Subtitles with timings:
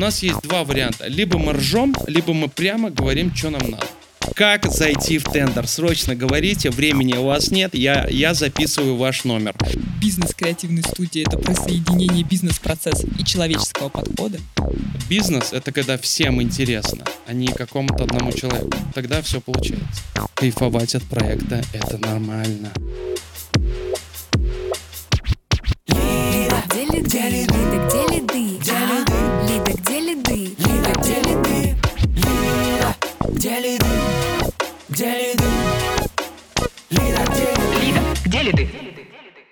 [0.00, 1.06] нас есть два варианта.
[1.06, 3.86] Либо мы ржем, либо мы прямо говорим, что нам надо.
[4.34, 5.66] Как зайти в тендер?
[5.66, 9.54] Срочно говорите, времени у вас нет, я, я записываю ваш номер.
[10.00, 14.38] Бизнес креативной студии— это про соединение бизнес-процесса и человеческого подхода.
[15.08, 18.72] Бизнес— это когда всем интересно, а не какому-то одному человеку.
[18.94, 20.02] Тогда все получается.
[20.34, 22.72] Кайфовать от проекта— это нормально.
[25.86, 27.50] Где лиды?
[27.50, 27.69] Лида,
[38.50, 38.68] лиды?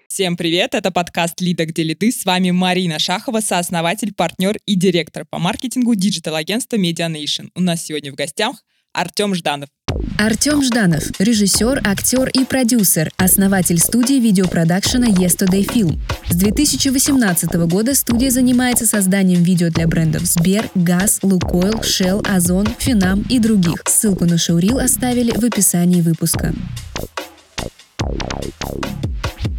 [0.09, 2.11] Всем привет, это подкаст «Лида, где лиды».
[2.11, 7.51] С вами Марина Шахова, сооснователь, партнер и директор по маркетингу диджитал-агентства Media Nation.
[7.55, 8.57] У нас сегодня в гостях
[8.93, 9.69] Артем Жданов.
[10.19, 16.01] Артем Жданов, режиссер, актер и продюсер, основатель студии видеопродакшена Yesterday Film.
[16.29, 23.25] С 2018 года студия занимается созданием видео для брендов Сбер, ГАЗ, Лукойл, Shell, Озон, Финам
[23.29, 23.83] и других.
[23.87, 26.55] Ссылку на шоурил оставили в описании выпуска.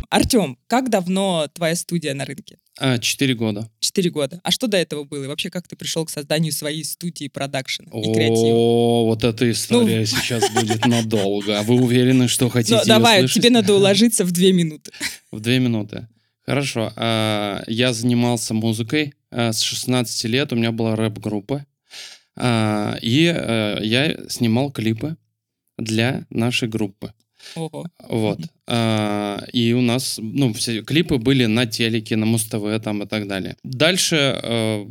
[0.10, 2.58] Артем, как давно твоя студия на рынке?
[2.80, 3.70] А, Четыре года.
[3.80, 4.40] Четыре года.
[4.44, 5.26] А что до этого было?
[5.26, 8.56] И вообще, как ты пришел к созданию своей студии продакшена и креатива?
[8.56, 11.60] О, вот эта история сейчас будет надолго.
[11.60, 13.36] А вы уверены, что хотите Ну, давай, слышать?
[13.44, 14.92] тебе надо уложиться в две минуты.
[15.32, 16.08] В две минуты.
[16.46, 16.92] Хорошо.
[16.96, 20.52] А, Я занимался музыкой а, с 16 лет.
[20.52, 21.66] У меня была рэп-группа.
[22.42, 25.18] И э, я снимал клипы
[25.78, 27.14] для нашей группы.
[27.56, 27.86] Ого.
[28.08, 28.40] Вот.
[28.68, 33.28] А, И у нас, ну, все клипы были на телеке, на Муз-ТВ там и так
[33.28, 33.56] далее.
[33.64, 34.86] Дальше э,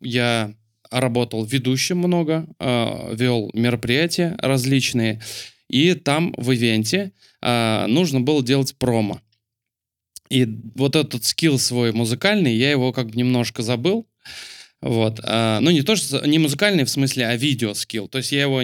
[0.00, 0.54] я
[0.90, 5.20] работал ведущим много, э, вел мероприятия различные.
[5.68, 9.20] И там в ивенте а, нужно было делать промо.
[10.30, 14.06] И вот этот скилл свой музыкальный, я его как бы немножко забыл.
[14.84, 15.18] Вот.
[15.22, 18.06] а, ну, не то, что не музыкальный в смысле, а видео скилл.
[18.06, 18.60] То есть я его,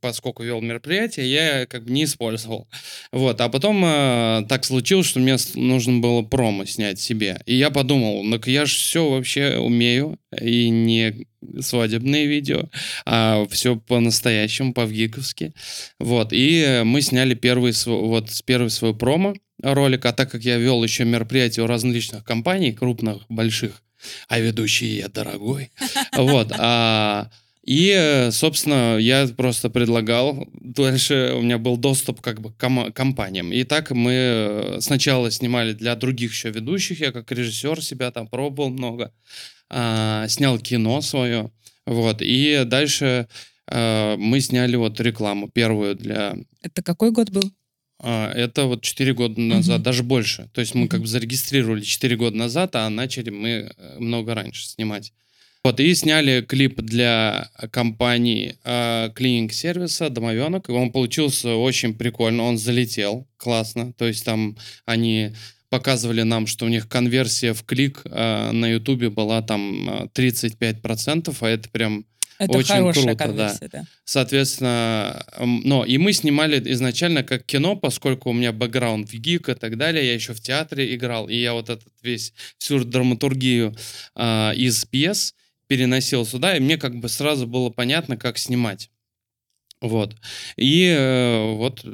[0.00, 2.68] поскольку вел мероприятие, я как бы не использовал.
[3.10, 3.40] Вот.
[3.40, 7.42] А потом а, так случилось, что мне нужно было промо снять себе.
[7.44, 10.16] И я подумал, ну я же все вообще умею.
[10.40, 11.26] И не
[11.58, 12.68] свадебные видео,
[13.04, 15.54] а все по-настоящему, по-вгиковски.
[15.98, 16.28] Вот.
[16.30, 21.04] И мы сняли первый, вот, первый свой промо ролик, а так как я вел еще
[21.04, 23.82] мероприятия у различных компаний, крупных, больших,
[24.28, 25.70] а ведущий я дорогой.
[26.16, 26.52] Вот.
[26.58, 27.30] а,
[27.64, 33.52] И, собственно, я просто предлагал, дальше у меня был доступ как бы к кома- компаниям.
[33.52, 38.26] И так мы э, сначала снимали для других еще ведущих, я как режиссер себя там
[38.26, 39.12] пробовал много,
[39.70, 41.50] а, снял кино свое,
[41.86, 42.20] вот.
[42.20, 43.28] И дальше
[43.68, 47.44] э, мы сняли вот рекламу первую для Это какой год был?
[48.02, 49.82] А, Это вот 4 года назад, Мгм.
[49.84, 50.48] даже больше.
[50.52, 54.66] То есть мы как бы зарегистрировали 4 года назад, а начали мы э, много раньше
[54.68, 55.12] снимать.
[55.64, 60.68] Вот, и сняли клип для компании э, клининг-сервиса «Домовенок».
[60.68, 63.92] И он получился очень прикольно, он залетел классно.
[63.92, 65.30] То есть там они
[65.70, 71.34] показывали нам, что у них конверсия в клик э, на Ютубе была там э, 35%,
[71.40, 72.04] а это прям
[72.42, 73.68] Это Очень хорошая круто, да.
[73.70, 73.84] да.
[74.04, 79.54] Соответственно, но и мы снимали изначально как кино, поскольку у меня бэкграунд в ГИК и
[79.54, 83.76] так далее, я еще в театре играл, и я вот этот весь, всю драматургию
[84.16, 85.36] а, из пьес
[85.68, 88.90] переносил сюда, и мне как бы сразу было понятно, как снимать.
[89.82, 90.14] Вот.
[90.56, 91.84] И э, вот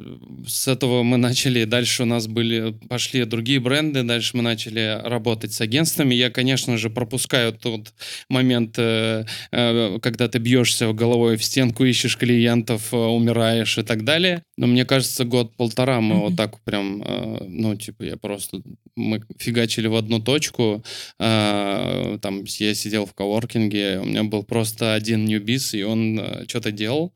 [0.47, 5.53] с этого мы начали, дальше у нас были, пошли другие бренды, дальше мы начали работать
[5.53, 6.13] с агентствами.
[6.13, 7.91] Я, конечно же, пропускаю тот
[8.29, 14.03] момент, э, э, когда ты бьешься головой в стенку, ищешь клиентов, э, умираешь и так
[14.05, 14.43] далее.
[14.55, 16.21] Но мне кажется, год-полтора мы Мгм.
[16.25, 18.61] вот так прям, э, ну, типа, я просто,
[18.95, 20.83] мы фигачили в одну точку,
[21.19, 26.71] э, там, я сидел в коворкинге, у меня был просто один ньюбис, и он что-то
[26.71, 27.13] делал.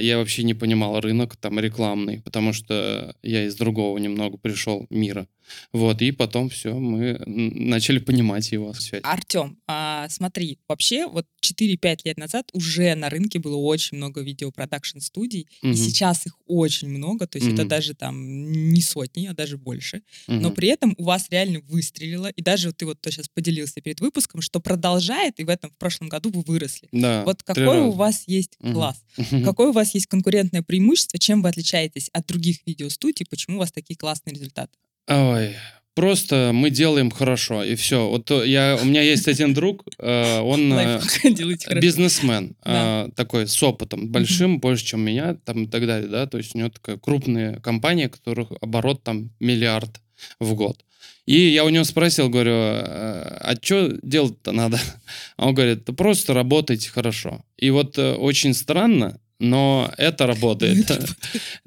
[0.00, 5.26] Я вообще не понимал рынок там рекламный, потому что я из другого немного пришел мира.
[5.72, 9.02] Вот, и потом все, мы начали понимать его связь.
[9.04, 14.98] Артем, а, смотри, вообще вот 4-5 лет назад уже на рынке было очень много видеопродакшн
[15.00, 17.68] студий, и сейчас их очень много, то есть это Мгм.
[17.68, 20.02] даже там не сотни, а даже больше.
[20.26, 20.54] Но мгм.
[20.54, 24.60] при этом у вас реально выстрелило, и даже ты вот сейчас поделился перед выпуском, что
[24.60, 26.88] продолжает, и в этом в прошлом году вы выросли.
[26.92, 28.74] Да, Вот какой у вас есть Мгм.
[28.74, 29.02] класс?
[29.44, 31.18] Какое у вас есть конкурентное преимущество?
[31.18, 33.26] Чем вы отличаетесь от других видеостудий?
[33.28, 34.72] Почему у вас такие классные результаты?
[35.08, 35.54] Ой,
[35.94, 38.08] просто мы делаем хорошо, и все.
[38.08, 41.00] Вот э, я, у меня есть один друг, э, он э,
[41.80, 46.38] бизнесмен, э, такой с опытом большим, больше, чем меня, там и так далее, да, то
[46.38, 50.00] есть у него такая крупная компания, которых оборот там миллиард
[50.40, 50.84] в год.
[51.24, 54.78] И я у него спросил, говорю, «А, что делать-то надо?
[55.36, 57.44] А он говорит, да просто работайте хорошо.
[57.56, 60.86] И вот очень странно, но это работает.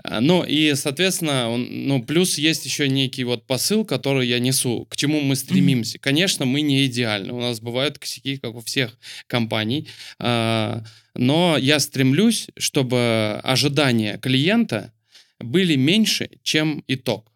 [0.04, 4.86] А, Ну и, соответственно, он- ну плюс есть еще некий вот посыл, который я несу,
[4.90, 6.00] к чему мы стремимся.
[6.00, 9.88] Конечно, мы не идеальны, у нас бывают косяки, как у всех компаний,
[10.20, 10.84] А,
[11.16, 14.92] но я стремлюсь, чтобы ожидания клиента
[15.40, 17.32] были меньше, чем итог.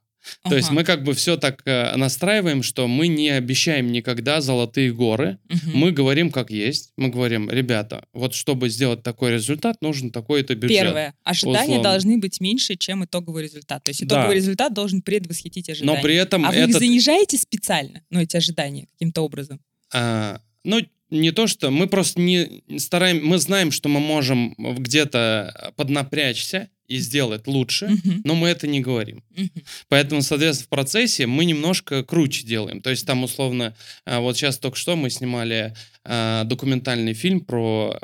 [0.50, 0.76] То есть Ага.
[0.76, 5.72] мы как бы все так э, настраиваем, что мы не обещаем никогда золотые горы, Мгм.
[5.78, 6.92] мы говорим как есть.
[6.98, 10.80] Мы говорим, ребята, вот чтобы сделать такой результат, нужен такой-то бюджет.
[10.82, 11.14] Первое.
[11.24, 11.84] Ожидания условно.
[11.84, 13.84] должны быть меньше, чем итоговый результат.
[13.84, 14.16] То есть Да.
[14.16, 15.96] итоговый результат должен предвосхитить ожидания.
[15.98, 19.60] Но при этом а вы их этот, занижаете специально, ну, эти ожидания каким-то образом?
[19.94, 20.80] а, ну
[21.14, 26.98] не то что мы просто не стараем, мы знаем, что мы можем где-то поднапрячься и
[26.98, 28.22] сделать лучше, Мгм.
[28.26, 29.24] но мы это не говорим.
[29.36, 29.50] Мгм.
[29.88, 32.82] Поэтому, соответственно, в процессе мы немножко круче делаем.
[32.82, 33.76] То есть там условно,
[34.06, 35.74] а, вот сейчас только что мы снимали
[36.04, 37.98] а, документальный фильм про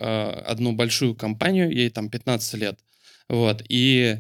[0.47, 2.79] одну большую компанию, ей там 15 лет.
[3.27, 3.63] Вот.
[3.69, 4.17] И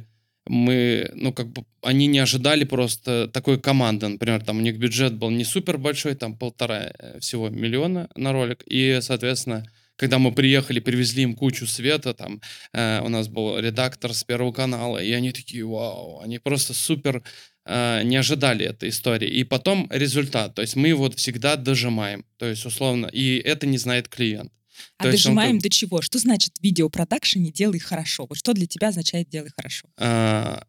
[0.49, 4.07] мы, ну, как бы, они не ожидали просто такой команды.
[4.07, 8.33] Например, там у них бюджет был не супер большой, там полтора э, всего миллиона на
[8.33, 8.63] ролик.
[8.65, 9.63] И, соответственно,
[9.95, 12.41] когда мы приехали, привезли им кучу света, там
[12.73, 17.21] э, у нас был редактор с Первого канала, и они такие, вау, они просто супер
[17.65, 19.29] э, не ожидали этой истории.
[19.29, 23.77] И потом результат, то есть мы его всегда дожимаем, то есть условно, и это не
[23.77, 24.51] знает клиент.
[24.97, 26.01] А То он дожимаем как- до чего?
[26.01, 28.25] Что значит видеопродакшене делай хорошо?
[28.27, 29.87] Вот что для тебя означает делай хорошо?
[29.97, 30.63] А,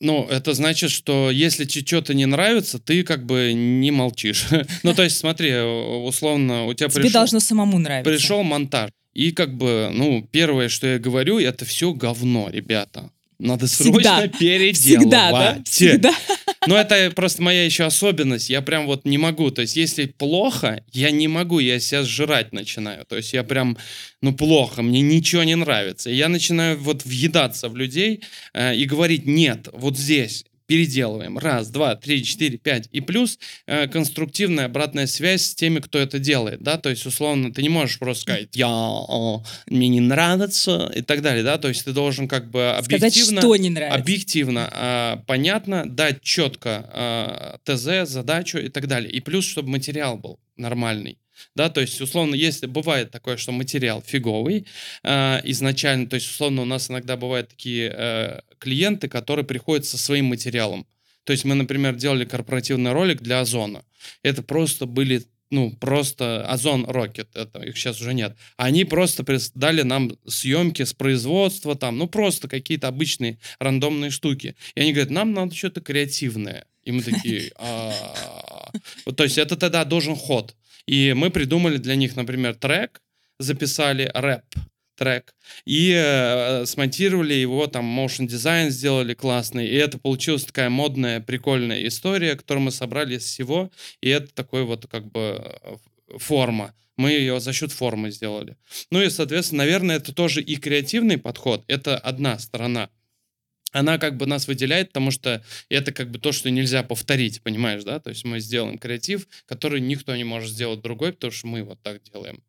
[0.00, 4.46] ну, это значит, что если тебе что-то не нравится, ты как бы не молчишь.
[4.82, 8.10] ну, то есть, смотри, условно, у тебя Тебе пришел, должно самому нравиться.
[8.10, 8.90] пришел монтаж.
[9.12, 13.10] И как бы, ну, первое, что я говорю, это все говно, ребята.
[13.40, 14.18] Надо Всегда.
[14.18, 14.76] срочно переделывать.
[14.76, 15.62] Всегда, да?
[15.64, 16.14] Всегда.
[16.66, 18.50] Но это просто моя еще особенность.
[18.50, 19.50] Я прям вот не могу.
[19.50, 23.06] То есть, если плохо, я не могу, я себя сжирать начинаю.
[23.06, 23.78] То есть, я прям,
[24.20, 26.10] ну, плохо, мне ничего не нравится.
[26.10, 28.20] И я начинаю вот въедаться в людей
[28.52, 31.36] э, и говорить, нет, вот здесь переделываем.
[31.36, 32.88] Раз, два, три, четыре, пять.
[32.92, 37.52] И плюс э, конструктивная обратная связь с теми, кто это делает, да, то есть, условно,
[37.52, 41.66] ты не можешь просто сказать, я, о, мне не нравится и так далее, да, то
[41.66, 43.40] есть ты должен как бы Сказать, объективно...
[43.40, 43.98] что не нравится.
[44.00, 49.10] Объективно, а, понятно, дать четко а, ТЗ, задачу и так далее.
[49.10, 51.18] И плюс, чтобы материал был нормальный.
[51.54, 54.66] Да, то есть, условно, если бывает такое, что материал фиговый
[55.02, 59.98] а, изначально, то есть, условно, у нас иногда бывают такие э, клиенты, которые приходят со
[59.98, 60.86] своим материалом.
[61.24, 63.84] То есть мы, например, делали корпоративный ролик для Озона.
[64.22, 68.36] Это просто были, ну, просто Озон Рокет, это их сейчас уже нет.
[68.56, 74.56] Они просто дали нам съемки с производства, там, ну, просто какие-то обычные рандомные штуки.
[74.74, 76.64] И они говорят, нам надо что-то креативное.
[76.84, 78.72] И мы такие, «А».
[79.04, 80.54] Вот, то есть это тогда должен ход.
[80.90, 83.00] И мы придумали для них, например, трек,
[83.38, 84.42] записали рэп
[84.96, 91.20] трек и э, смонтировали его, там, motion дизайн сделали классный, и это получилась такая модная,
[91.20, 93.70] прикольная история, которую мы собрали из всего,
[94.00, 95.76] и это такой вот как бы э,
[96.18, 96.74] форма.
[96.96, 98.56] Мы ее за счет формы сделали.
[98.90, 102.90] Ну и, соответственно, наверное, это тоже и креативный подход, это одна сторона.
[103.72, 107.84] Она как бы нас выделяет, потому что это как бы то, что нельзя повторить, понимаешь,
[107.84, 108.00] да?
[108.00, 111.80] То есть мы сделаем креатив, который никто не может сделать другой, потому что мы вот
[111.82, 112.42] так делаем.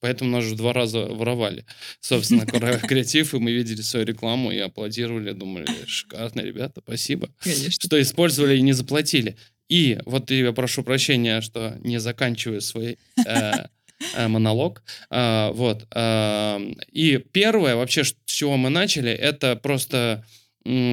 [0.00, 1.64] Поэтому нас же два раза воровали.
[2.00, 7.70] Собственно, кре- креатив, и мы видели свою рекламу и аплодировали, думали, шикарно, ребята, спасибо Конечно.
[7.70, 9.36] что использовали и не заплатили.
[9.68, 13.66] И вот я прошу прощения, что не заканчиваю свой э,
[14.14, 14.82] э, монолог.
[15.10, 15.86] А, вот.
[15.90, 16.58] а,
[16.90, 20.24] и первое, вообще, с чего мы начали, это просто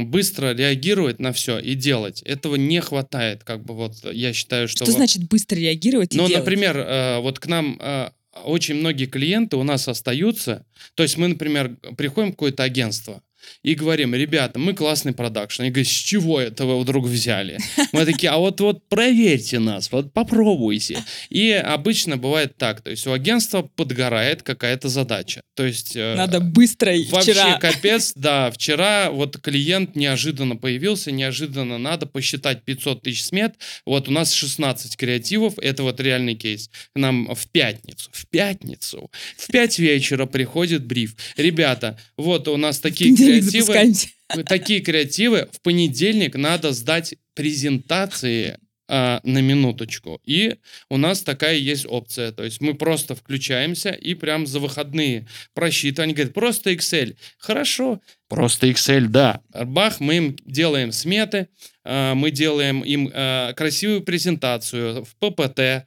[0.05, 2.21] быстро реагировать на все и делать.
[2.21, 4.77] Этого не хватает, как бы вот я считаю, что...
[4.77, 6.43] Что вот- значит быстро реагировать и ну, делать?
[6.43, 8.09] например, э, вот к нам э,
[8.43, 10.65] очень многие клиенты у нас остаются.
[10.95, 13.21] То есть мы, например, приходим в какое-то агентство
[13.63, 15.63] и говорим, ребята, мы классный продакшн.
[15.63, 17.57] Они говорят, с чего это вы вдруг взяли?
[17.91, 21.03] Мы такие, а вот, вот проверьте нас, вот попробуйте.
[21.29, 25.41] И обычно бывает так, то есть у агентства подгорает какая-то задача.
[25.55, 25.95] То есть...
[25.95, 27.57] э, Надо быстро и Вообще вчера.
[27.59, 28.51] капец, да.
[28.51, 33.55] Вчера вот клиент неожиданно появился, неожиданно надо посчитать 500 тысяч смет.
[33.85, 36.69] Вот у нас 16 креативов, это вот реальный кейс.
[36.95, 41.15] Нам в пятницу, в пятницу, в 5 вечера приходит бриф.
[41.37, 45.49] Ребята, вот у нас такие креативы, такие креативы.
[45.51, 50.21] В понедельник надо сдать презентации а, на минуточку.
[50.25, 50.57] И
[50.89, 52.31] у нас такая есть опция.
[52.31, 56.09] То есть мы просто включаемся и прям за выходные просчитываем.
[56.09, 57.15] Они говорят, просто Excel.
[57.39, 57.99] Хорошо.
[58.27, 59.41] Просто Excel, да.
[59.51, 61.47] Бах, мы им делаем сметы,
[61.83, 65.83] э, мы делаем им э, красивую презентацию в ППТ, э,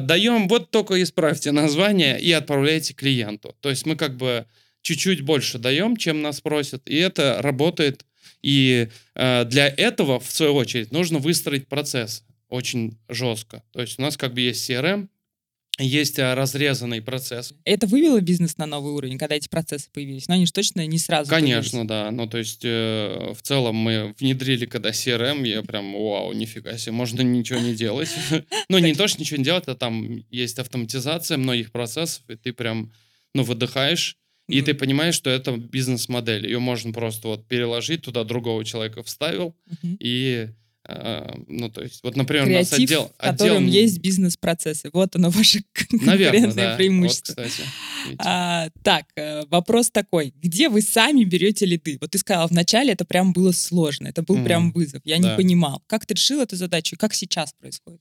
[0.00, 3.54] даем вот только исправьте название и отправляйте клиенту.
[3.60, 4.46] То есть мы как бы
[4.82, 8.04] чуть-чуть больше даем, чем нас просят, и это работает.
[8.42, 13.62] И э, для этого, в свою очередь, нужно выстроить процесс очень жестко.
[13.72, 15.08] То есть у нас как бы есть CRM,
[15.80, 17.54] есть а, разрезанный процесс.
[17.64, 20.26] Это вывело бизнес на новый уровень, когда эти процессы появились?
[20.26, 21.88] Но они же точно не сразу Конечно, появились.
[21.88, 22.10] да.
[22.10, 26.92] Ну, то есть, э, в целом мы внедрили, когда CRM, я прям, вау, нифига себе,
[26.92, 28.10] можно ничего не делать.
[28.70, 32.52] Ну, не то, что ничего не делать, а там есть автоматизация многих процессов, и ты
[32.52, 32.92] прям,
[33.32, 34.18] ну, выдыхаешь,
[34.48, 36.46] и ты понимаешь, что это бизнес-модель.
[36.46, 39.96] Ее можно просто вот переложить, туда другого человека вставил, Мгм.
[40.00, 40.48] и,
[40.88, 43.12] э, ну, то есть, вот, например, у нас Креатив, отдел...
[43.18, 44.88] в котором отдел- есть бизнес-процессы.
[44.92, 46.68] Вот оно ваше конкурентное да.
[46.70, 47.32] Вот, преимущество.
[47.44, 47.68] кстати.
[48.04, 48.22] видите.
[48.24, 50.32] А, так, э, вопрос такой.
[50.42, 51.98] Где вы сами берете лиды?
[52.00, 55.02] Вот ты сказала, вначале это прям было сложно, это был прям вызов.
[55.04, 55.30] Я Да.
[55.30, 55.82] не понимал.
[55.86, 56.96] Как ты решил эту задачу?
[56.98, 58.00] Как сейчас происходит?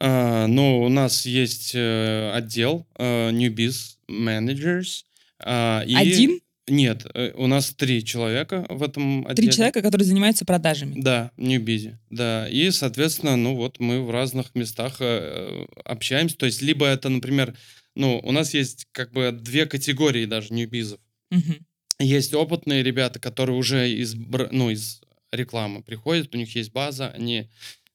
[0.00, 5.04] А, ну, у нас есть э, отдел э, Newbiz Managers.
[5.38, 6.40] А, и- Один?
[6.66, 9.48] Нет, э, у нас три человека в этом отделе.
[9.48, 10.98] Три человека, которые занимаются продажами.
[10.98, 12.48] Да, в Ньюбизе, да.
[12.48, 16.38] И, соответственно, ну вот мы в разных местах э, общаемся.
[16.38, 17.54] То есть, либо это, например,
[17.94, 21.00] ну, у нас есть как бы две категории даже ньюбизов.
[21.30, 21.66] Мгм.
[21.98, 27.50] Есть опытные ребята, которые уже из, ну, из рекламы приходят, у них есть база, они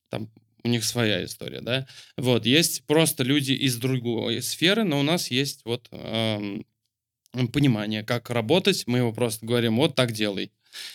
[0.09, 0.29] там
[0.63, 1.87] у них своя история, да.
[2.17, 6.65] Вот, есть просто люди из другой сферы, но у нас есть вот эм,
[7.51, 10.51] понимание, как работать, мы его просто говорим, вот так делай.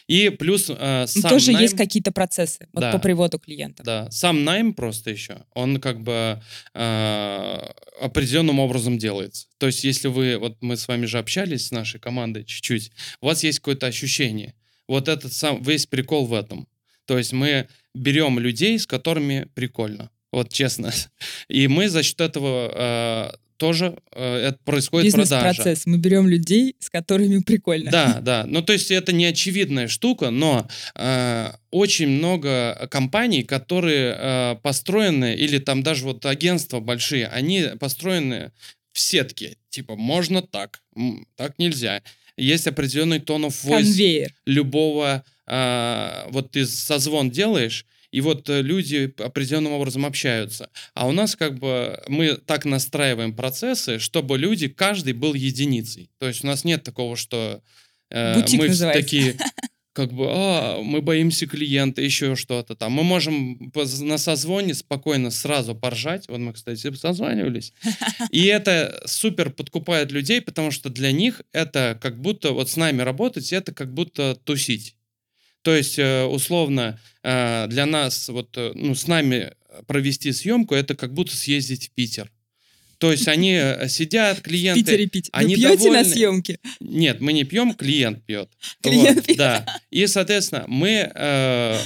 [0.07, 2.93] И плюс э, Ну, сам Тоже найм- есть какие-то процессы вот Да.
[2.93, 3.85] по приводу клиентов.
[3.85, 6.41] да, сам найм просто еще, он как бы
[6.75, 7.59] э,
[8.01, 9.47] определенным образом делается.
[9.59, 13.27] То есть, если вы, вот мы с вами же общались с нашей командой чуть-чуть, у
[13.27, 14.55] вас есть какое-то ощущение.
[14.89, 16.69] Вот этот сам, весь прикол в этом.
[17.07, 20.11] То есть мы берем людей, с которыми прикольно.
[20.33, 20.93] Вот честно.
[21.49, 25.37] И мы за счет этого э, тоже э, это происходит продажа.
[25.37, 25.87] Бизнес-процесс.
[25.87, 27.91] Мы берем людей, с которыми прикольно.
[27.91, 28.45] Да, да.
[28.47, 35.35] Ну, то есть это не очевидная штука, но э, очень много компаний, которые э, построены,
[35.35, 38.53] или там даже вот агентства большие, они построены
[38.93, 39.57] в сетке.
[39.71, 40.81] Типа, можно так,
[41.37, 42.03] так нельзя.
[42.37, 44.35] Есть определенный тон of voice Конвейер.
[44.47, 45.25] любого...
[45.47, 50.71] э, вот ты созвон делаешь, и вот э, люди определенным образом общаются.
[50.95, 56.11] А у нас как бы мы так настраиваем процессы, чтобы люди, каждый был единицей.
[56.19, 57.61] То есть у нас нет такого, что
[58.11, 59.03] э, Бутик мы называется.
[59.03, 59.37] такие,
[59.95, 62.93] как бы, а, мы боимся клиента, еще что-то там.
[62.93, 66.29] Мы можем на созвоне спокойно сразу поржать.
[66.29, 67.73] Вот мы, кстати, созванивались.
[68.31, 73.03] И это супер подкупает людей, потому что для них это как будто вот с нами
[73.03, 74.95] работать, это как будто тусить.
[75.65, 79.55] То есть, э, условно, э, для нас, вот, э, ну, с нами
[79.87, 82.31] провести съемку, это как будто съездить в Питер.
[82.99, 84.81] То есть они сидят, В клиенты...
[84.81, 85.31] Питере пить.
[85.33, 86.05] Вы они пьете на довольны.
[86.05, 86.59] съемке?
[86.81, 88.51] Нет, мы не пьем, клиент пьет.
[88.83, 89.37] Клиент Вот, пьет.
[89.39, 89.81] Да.
[89.91, 91.79] И, соответственно, мы э,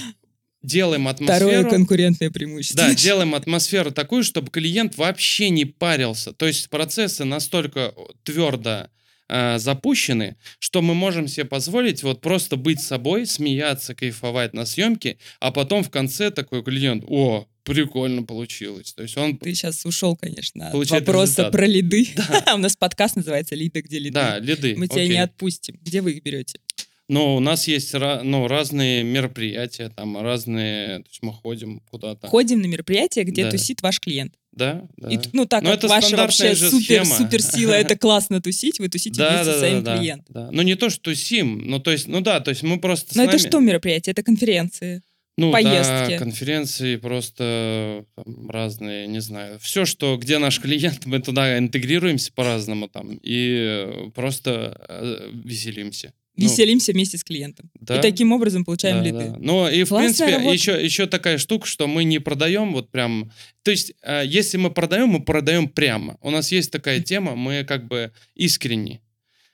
[0.63, 1.71] делаем Второе атмосферу...
[1.71, 2.85] конкурентное преимущество.
[2.85, 6.33] Да, делаем атмосферу такую, чтобы клиент вообще не парился.
[6.33, 7.95] То есть процессы настолько
[8.25, 8.91] твердо
[9.29, 15.19] э, запущены, что мы можем себе позволить вот просто быть собой, смеяться, кайфовать на съемке,
[15.41, 18.93] а потом в конце такой клиент, о, прикольно получилось.
[18.95, 21.53] То есть он, Ты сейчас ушел, конечно, от вопроса результат.
[21.53, 22.09] про лиды.
[22.55, 24.15] У нас подкаст называется «Лида, где лиды».
[24.15, 24.75] да, лиды.
[24.77, 25.11] Мы тебя окей.
[25.11, 25.79] не отпустим.
[25.83, 26.61] Где вы их берете?
[27.09, 32.27] Но у нас есть ну, разные мероприятия, там разные, то есть мы ходим куда-то.
[32.29, 33.51] Ходим на мероприятие, где Да.
[33.51, 34.35] тусит ваш клиент.
[34.53, 35.09] Да, да.
[35.11, 37.17] И, ну, так Ну, как это ваша вообще же супер, схема.
[37.17, 40.27] супер сила, это классно тусить, вы тусите Да, вместе да, со своим да, клиентом.
[40.35, 40.49] да.
[40.51, 43.23] Ну не то, что сим, ну то есть, ну да, то есть мы просто Но
[43.25, 44.13] это нами- что мероприятие?
[44.13, 45.03] Это конференции.
[45.37, 46.11] ну, поездки?
[46.13, 49.59] Да, конференции просто там, разные, не знаю.
[49.61, 56.13] Все, что где наш клиент, мы туда интегрируемся по-разному там и просто э, веселимся.
[56.39, 57.71] Ну, Веселимся вместе с клиентом.
[57.81, 59.31] да, И таким образом получаем да, лиды.
[59.33, 59.37] да.
[59.41, 60.55] Ну и в Классная принципе работа.
[60.55, 63.33] еще еще такая штука, что мы не продаем вот прям.
[63.65, 66.17] То есть э, если мы продаем, мы продаем прямо.
[66.23, 69.01] У нас есть такая тема, мы как бы искренни.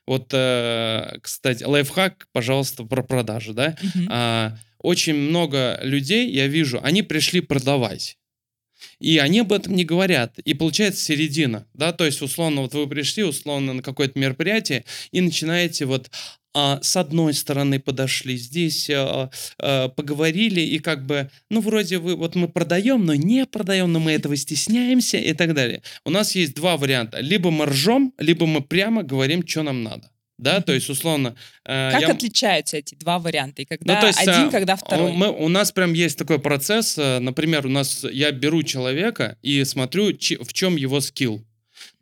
[0.07, 3.77] Вот, э, кстати, лайфхак, пожалуйста, про продажи, да?
[3.83, 4.09] Мгм.
[4.11, 8.19] А, очень много людей, я вижу, они пришли продавать.
[9.01, 10.39] И они об этом не говорят.
[10.39, 15.21] И получается середина, да, то есть условно вот вы пришли условно на какое-то мероприятие и
[15.21, 16.11] начинаете вот
[16.57, 22.15] а, с одной стороны подошли, здесь а, а, поговорили и как бы, ну вроде вы,
[22.15, 25.83] вот мы продаем, но не продаем, но мы этого стесняемся и так далее.
[26.05, 27.19] У нас есть два варианта.
[27.19, 30.09] Либо мы ржем, либо мы прямо говорим, что нам надо.
[30.45, 31.35] Да, то есть условно...
[31.65, 33.63] э, Как я- отличаются эти два варианта?
[33.63, 35.13] И когда Ну, то есть, один, а, когда второй?
[35.13, 39.65] Мы, у нас прям есть такой процесс, э, например, у нас я беру человека и
[39.65, 41.45] смотрю, чи- в чем его скилл.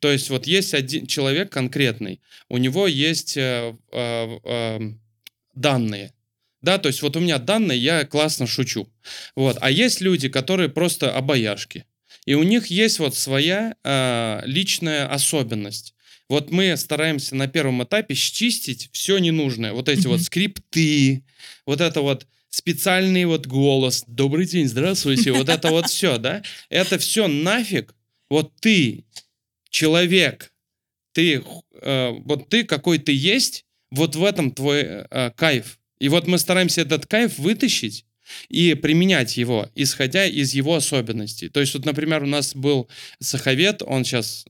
[0.00, 4.80] То есть вот есть один человек конкретный, у него есть э, э, э,
[5.54, 6.12] данные.
[6.60, 8.88] Да, то есть вот у меня данные, я классно шучу.
[9.34, 9.58] Вот.
[9.60, 11.84] А есть люди, которые просто обаяшки.
[12.24, 15.94] И у них есть вот своя э, личная особенность.
[16.32, 19.74] Вот мы стараемся на первом этапе счистить все ненужное.
[19.74, 21.24] Вот эти вот скрипты,
[21.66, 24.02] вот это вот специальный вот голос.
[24.06, 25.32] Добрый день, здравствуйте.
[25.32, 26.42] Вот это вот все, да?
[26.70, 27.94] Это все нафиг.
[28.30, 29.04] Вот ты
[29.68, 30.54] человек,
[31.12, 31.44] ты,
[31.82, 35.78] э, вот ты какой ты есть, вот в этом твой э, кайф.
[35.98, 38.06] И вот мы стараемся этот кайф вытащить
[38.48, 41.48] и применять его, исходя из его особенностей.
[41.48, 42.88] То есть вот, например, у нас был
[43.20, 44.44] Саховед, он сейчас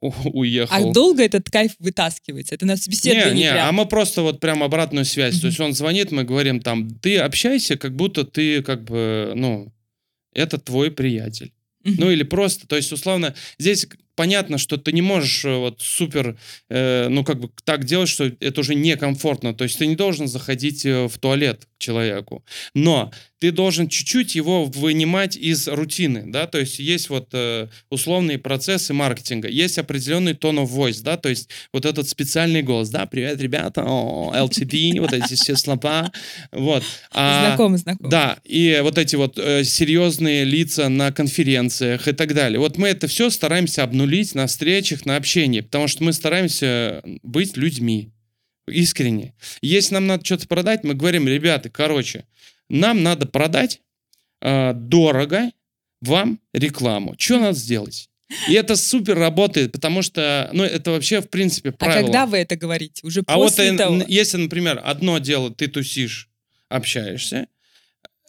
[0.00, 0.90] уехал.
[0.90, 2.54] А долго этот кайф вытаскивается?
[2.54, 3.68] Это на Не, собеседовании не, прям.
[3.68, 5.34] а мы просто вот прям обратную связь.
[5.34, 5.46] То Мгм.
[5.48, 9.72] есть он звонит, мы говорим там, ты общайся, как будто ты как бы, ну,
[10.34, 11.52] это твой приятель.
[11.84, 11.96] Мгм.
[11.98, 16.36] Ну или просто, то есть условно, здесь понятно, что ты не можешь э, вот супер,
[16.68, 19.54] э, ну как бы так делать, что это уже некомфортно.
[19.54, 24.36] То есть ты не должен заходить э, в туалет к человеку, но ты должен чуть-чуть
[24.36, 30.34] его вынимать из рутины, да, то есть есть вот э, условные процессы маркетинга, есть определенный
[30.34, 35.00] тон of voice, да, то есть вот этот специальный голос, да, привет, ребята, о, LTD,
[35.00, 36.12] вот эти все слова,
[36.52, 36.84] вот.
[37.10, 38.10] А- Знакомый, знакомый.
[38.12, 42.60] да, и вот эти вот э, серьезные лица на конференциях и так далее.
[42.60, 47.56] Вот мы это все стараемся обнулить на встречах, на общении, потому что мы стараемся быть
[47.56, 48.10] людьми
[48.66, 49.34] искренне.
[49.60, 52.24] Если нам надо что-то продать, мы говорим, ребята, короче,
[52.68, 53.80] нам надо продать
[54.40, 55.50] э, дорого
[56.00, 57.14] вам рекламу.
[57.18, 58.08] Что надо сделать?
[58.48, 62.02] И это супер работает, потому что, ну, это вообще, в принципе, А правило.
[62.02, 63.06] когда вы это говорите?
[63.06, 64.02] Уже А вот после э, того?
[64.08, 66.28] если, например, одно дело, ты тусишь,
[66.68, 67.46] общаешься.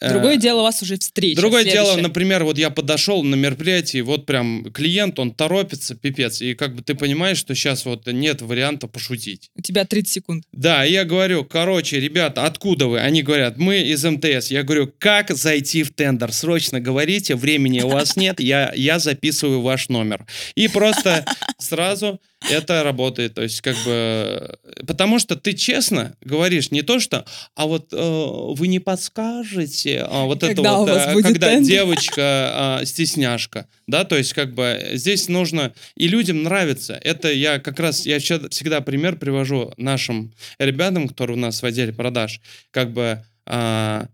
[0.03, 1.39] Э, Другое дело у вас уже встреча.
[1.39, 2.01] Другое дело, следующая.
[2.01, 6.81] например, вот я подошел на мероприятие, вот прям клиент, он торопится, пипец, и как бы
[6.81, 9.50] ты понимаешь, что сейчас вот нет варианта пошутить.
[9.55, 10.43] У тебя 30 секунд.
[10.51, 13.00] Да, я говорю, короче, ребята, откуда вы?
[13.00, 14.51] Они говорят, мы из МТС.
[14.51, 16.31] Я говорю, как зайти в тендер?
[16.31, 20.25] Срочно говорите, времени у вас нет, я, я записываю ваш номер.
[20.55, 21.25] И просто
[21.57, 23.34] сразу это работает.
[23.34, 24.58] То есть как бы...
[24.86, 27.25] Потому что ты честно говоришь не то, что,
[27.56, 31.48] а вот э, вы не подскажете, а вот это Когда вот, у вас э, когда
[31.50, 31.72] тендер?
[31.72, 37.00] девочка а, стесняшка, да, то есть как бы здесь нужно, и людям нравится.
[37.03, 41.94] Это я как раз, я всегда пример привожу нашим ребятам, которые у нас в отделе
[41.94, 44.08] продаж, как бы а,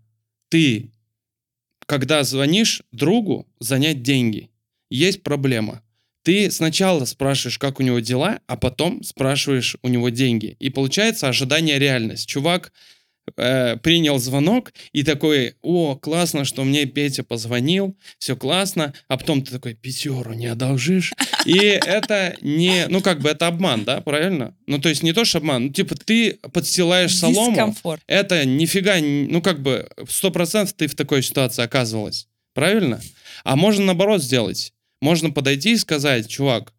[0.48, 0.90] ты,
[1.86, 4.50] когда звонишь другу занять деньги,
[4.90, 5.82] есть проблема.
[6.22, 10.56] Ты сначала спрашиваешь, как у него дела, а потом спрашиваешь у него деньги.
[10.58, 12.28] И получается ожидание реальность.
[12.28, 12.72] Чувак
[13.36, 19.42] э, принял звонок и такой, о, классно, что мне Петя позвонил, все классно, а потом
[19.42, 21.12] ты такой, пятеру не одолжишь.
[21.46, 24.54] И это не, ну как бы это обман, да, правильно?
[24.66, 28.02] Ну то есть не то, что обман, ну типа ты подстилаешь солому, Дискомфорт.
[28.06, 33.00] это нифига, ну как бы сто процентов ты в такой ситуации оказывалась, правильно?
[33.42, 34.74] А можно наоборот сделать.
[35.00, 36.72] Можно подойти и сказать, чувак,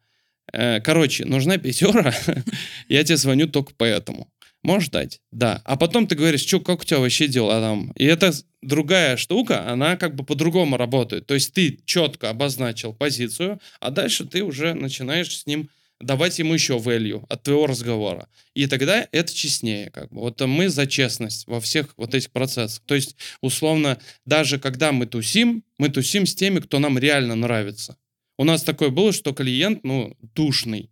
[0.53, 2.13] э, короче, нужна пятера,
[2.87, 4.31] я тебе звоню только поэтому.
[4.63, 5.21] Можешь дать?
[5.31, 5.61] Да.
[5.65, 7.91] А потом ты говоришь, что, как у тебя вообще дела там?
[7.95, 8.31] И это
[8.61, 11.25] другая штука, она как бы по-другому работает.
[11.25, 16.53] То есть ты четко обозначил позицию, а дальше ты уже начинаешь с ним давать ему
[16.53, 18.27] еще value от твоего разговора.
[18.53, 19.89] И тогда это честнее.
[19.91, 20.21] Как бы.
[20.21, 22.83] Вот мы за честность во всех вот этих процессах.
[22.85, 27.97] То есть, условно, даже когда мы тусим, мы тусим с теми, кто нам реально нравится.
[28.37, 30.89] У нас такое было, что клиент, ну, душный.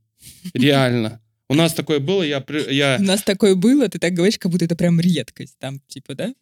[0.54, 1.21] Реально.
[1.49, 2.43] У нас такое было, я...
[2.69, 5.58] я У нас такое было, ты так говоришь, как будто это прям редкость.
[5.58, 6.34] Там, типа, да?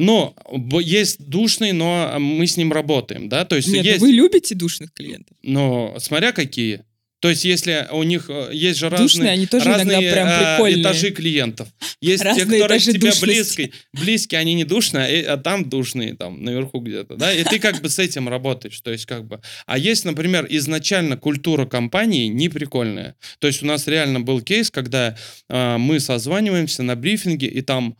[0.00, 0.34] ну,
[0.80, 3.44] есть душный, но мы с ним работаем, да?
[3.44, 4.00] То есть Нет, ну есть...
[4.00, 5.36] вы любите душных клиентов.
[5.42, 6.84] Но смотря какие.
[7.20, 10.56] То есть, если у них э, есть же Душные, разные, они тоже разные прям э,
[10.56, 10.82] прикольные.
[10.82, 11.68] этажи клиентов.
[12.00, 13.72] Есть те, Разные которые к этажи тебе душности.
[13.92, 17.58] близкие, они не душные, а, э, а там душные, там наверху где-то, да, и ты
[17.58, 19.40] как бы с этим работаешь, то есть как бы.
[19.66, 23.16] А есть, например, изначально культура компании не прикольная.
[23.40, 25.16] То есть у нас реально был кейс, когда
[25.48, 27.96] э, мы созваниваемся на брифинге, и там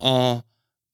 [0.00, 0.42] а,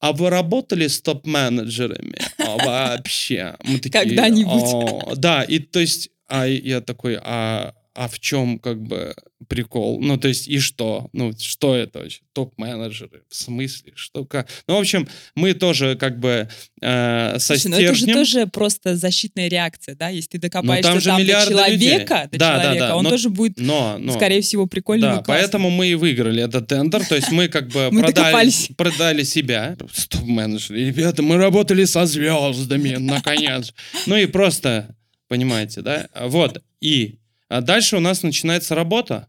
[0.00, 2.18] а вы работали с топ-менеджерами?
[2.38, 3.56] А, вообще.
[3.64, 4.62] Мы такие, Когда-нибудь.
[4.62, 5.14] «О».
[5.16, 10.00] Да, и то есть, а я такой, а, а в чем как бы прикол.
[10.00, 11.08] Ну, то есть, и что?
[11.12, 12.20] Ну, что это вообще?
[12.32, 13.22] Топ-менеджеры?
[13.28, 13.92] В смысле?
[13.94, 14.48] Что как?
[14.66, 16.48] Ну, в общем, мы тоже как бы
[16.80, 18.14] э, со Слушай, ну это же стержнем...
[18.14, 20.08] тоже просто защитная реакция, да?
[20.08, 21.98] Если ты докопаешься там же там до человека, людей.
[21.98, 24.12] до Да, да, человека, да, он но- тоже будет, Но, но...
[24.14, 27.04] скорее всего, прикольным Да, поэтому мы и выиграли этот тендер.
[27.06, 27.90] То есть мы как бы
[28.76, 29.76] продали, себя.
[29.92, 30.86] Стоп-менеджеры.
[30.86, 33.72] Ребята, мы работали со звездами, наконец.
[34.06, 34.96] Ну и просто,
[35.34, 36.08] понимаете, да?
[36.14, 36.62] Вот.
[36.80, 37.18] И
[37.48, 39.26] а дальше у нас начинается работа.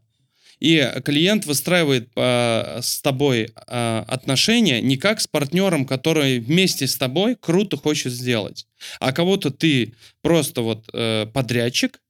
[0.60, 6.96] И клиент выстраивает а, с тобой а, отношения не как с партнером, который вместе с
[6.96, 8.66] тобой круто хочет сделать,
[9.00, 12.00] а кого-то ты просто вот э, подрядчик,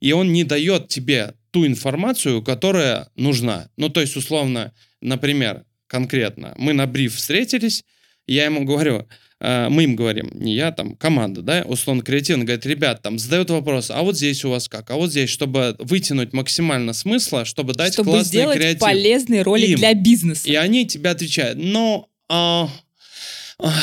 [0.00, 3.70] и он не дает тебе ту информацию, которая нужна.
[3.76, 7.84] Ну, то есть, условно, например, конкретно, мы на бриф встретились,
[8.26, 9.06] я ему говорю, э,
[9.40, 13.90] мы им говорим, не я, там, команда, да, условно креативно, говорит, ребят, там, задают вопрос,
[13.90, 17.94] а вот здесь у вас как, а вот здесь, чтобы вытянуть максимально смысла, чтобы дать
[17.94, 18.80] чтобы классный сделать креатив.
[18.80, 19.78] полезный ролик Им.
[19.78, 20.48] для бизнеса.
[20.48, 22.08] И они тебе отвечают, но...
[23.58, 23.78] а,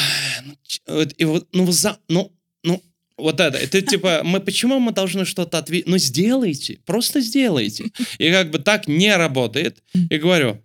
[0.46, 2.32] ну, ч- вот, и вот, ну, за, ну,
[2.64, 2.82] ну,
[3.18, 5.88] вот это, это типа, мы почему мы должны что-то ответить?
[5.88, 7.86] Ну, сделайте, просто сделайте.
[8.18, 9.84] И как бы так не работает.
[10.10, 10.62] И говорю,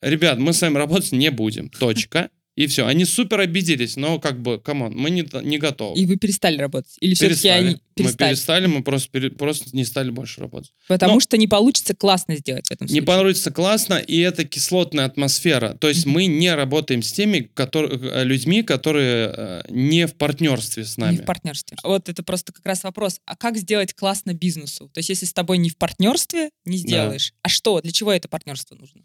[0.00, 2.30] ребят, мы с вами работать не будем, точка.
[2.56, 2.84] И все.
[2.86, 5.98] Они супер обиделись, но как бы, come on, мы не, не готовы.
[5.98, 6.96] И вы перестали работать?
[7.00, 7.58] Или все-таки перестали.
[7.64, 8.28] они Мы перестали?
[8.30, 10.72] перестали, мы просто, пере- просто не стали больше работать.
[10.88, 13.06] Потому Но- что не получится классно сделать в этом Не случае.
[13.06, 15.74] получится классно, и это кислотная атмосфера.
[15.80, 16.14] То есть Мгм.
[16.14, 21.16] мы не работаем с теми которые, э, людьми, которые э, не в партнерстве с нами.
[21.16, 21.76] Не в партнерстве.
[21.84, 23.20] Вот это просто как раз вопрос.
[23.26, 24.88] А как сделать классно бизнесу?
[24.92, 27.32] То есть если с тобой не в партнерстве, не сделаешь.
[27.42, 27.80] А что?
[27.80, 29.02] Для чего это партнерство нужно?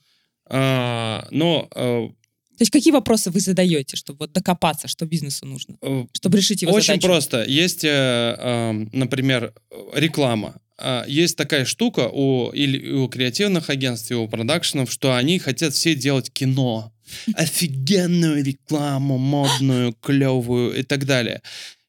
[0.48, 2.10] А, но э,
[2.58, 5.78] То есть какие вопросы вы задаете, чтобы вот докопаться, что бизнесу нужно?
[5.82, 7.08] э, Чтобы решить его очень задачу?
[7.08, 7.44] просто.
[7.44, 9.54] Есть, э, э, например,
[9.94, 10.56] реклама.
[10.78, 15.74] А, Есть такая штука у, или у креативных агентств, и у продакшенов, что они хотят
[15.74, 16.92] все делать кино.
[17.36, 21.42] Офигенную рекламу, модную, клевую и так далее.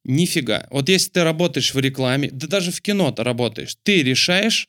[0.05, 0.67] Нифига.
[0.71, 4.69] Вот если ты работаешь в рекламе, да даже в кино ты работаешь, ты решаешь,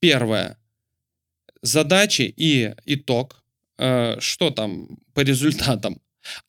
[0.00, 0.56] первое,
[1.62, 3.41] задачи и итог,
[3.78, 6.00] э, что там по результатам.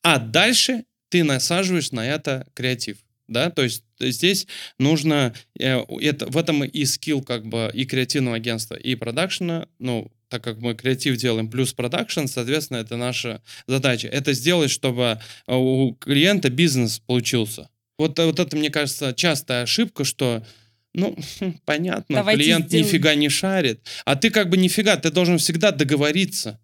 [0.02, 2.98] А дальше ты насаживаешь на это креатив.
[3.26, 4.46] Да, то есть здесь
[4.78, 10.12] нужно, э, это, в этом и скилл как бы и креативного агентства, и продакшена, ну,
[10.28, 14.08] так как мы креатив делаем плюс продакшн, соответственно, это наша задача.
[14.08, 17.70] Это сделать, чтобы э, у клиента бизнес получился.
[17.98, 20.44] Вот, э, вот это, мне кажется, частая ошибка, что
[20.92, 21.16] ну,
[21.64, 22.86] понятно, Давайте клиент сделаем.
[22.86, 23.80] нифига не шарит.
[24.04, 26.60] А ты как бы нифига, ты должен всегда договориться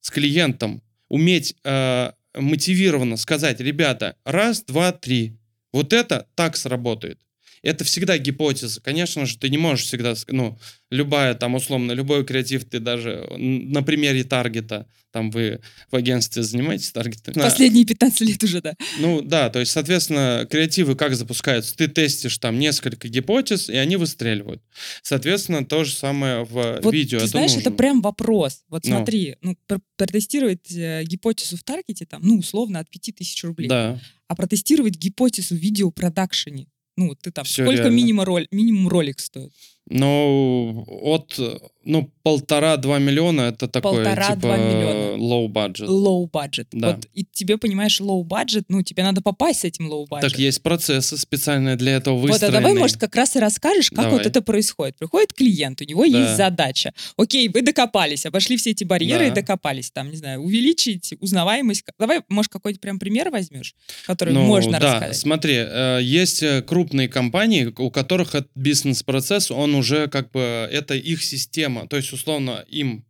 [0.00, 5.36] с клиентом, уметь э, мотивированно сказать, ребята, раз, два, три,
[5.72, 7.20] вот это так сработает.
[7.62, 8.80] Это всегда гипотеза.
[8.80, 10.58] Конечно же, ты не можешь всегда, ну,
[10.90, 16.90] любая там условно, любой креатив, ты даже на примере таргета, там вы в агентстве занимаетесь
[16.92, 17.34] таргетом.
[17.34, 18.74] Последние 15 лет уже, да.
[18.98, 21.76] Ну да, то есть, соответственно, креативы как запускаются?
[21.76, 24.62] Ты тестишь там несколько гипотез, и они выстреливают.
[25.02, 27.18] Соответственно, то же самое в Вот видео.
[27.18, 27.76] ты это знаешь, это нужно.
[27.76, 28.62] прям вопрос.
[28.68, 28.96] Вот Ну.
[28.96, 33.68] смотри, ну, пр- протестировать э, гипотезу в таргете, там, ну, условно, от 5000 рублей.
[33.68, 34.00] Да.
[34.28, 36.68] А протестировать гипотезу в видеопродакшене,
[37.00, 37.94] ну, ты там, Всё сколько реально.
[37.94, 39.52] минимум, роль, минимум ролик стоит?
[39.90, 41.38] Ну, от,
[41.84, 45.16] ну, полтора-два миллиона это такое, Полтора-два типа, миллиона.
[45.22, 45.86] low budget.
[45.88, 46.66] Low budget.
[46.72, 46.92] Да.
[46.94, 50.20] Вот, и тебе, понимаешь, low budget, ну, тебе надо попасть с этим low budget.
[50.20, 52.60] Так есть процессы специальные для этого Вот, а выстроенные.
[52.60, 54.12] давай, может, как раз и расскажешь, как Давай.
[54.18, 54.96] вот это происходит.
[54.96, 56.18] Приходит клиент, у него Да.
[56.22, 56.92] есть задача.
[57.16, 59.32] Окей, вы докопались, обошли все эти барьеры Да.
[59.32, 59.90] и докопались.
[59.90, 61.84] Там, не знаю, увеличить узнаваемость.
[61.98, 63.74] Давай, может, какой-то прям пример возьмешь,
[64.06, 65.16] который Ну, можно да, рассказать.
[65.16, 70.40] смотри, э, есть э, крупные компании, у которых бизнес-процесс, он уже как бы,
[70.70, 71.88] это их система.
[71.88, 73.04] То есть, условно, им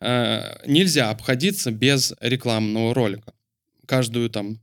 [0.00, 3.32] э, нельзя обходиться без рекламного ролика.
[3.86, 4.60] Каждую там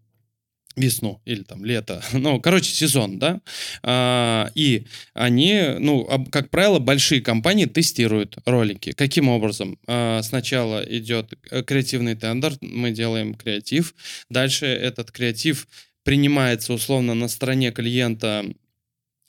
[0.80, 3.42] весну или там лето, ну, короче, сезон, да,
[3.84, 8.92] А, и они, ну, как правило, большие компании тестируют ролики.
[8.94, 9.78] Каким образом?
[9.88, 13.94] А, Сначала идет э, креативный тендер, мы делаем креатив,
[14.30, 15.68] дальше этот креатив
[16.04, 18.46] принимается условно на стороне клиента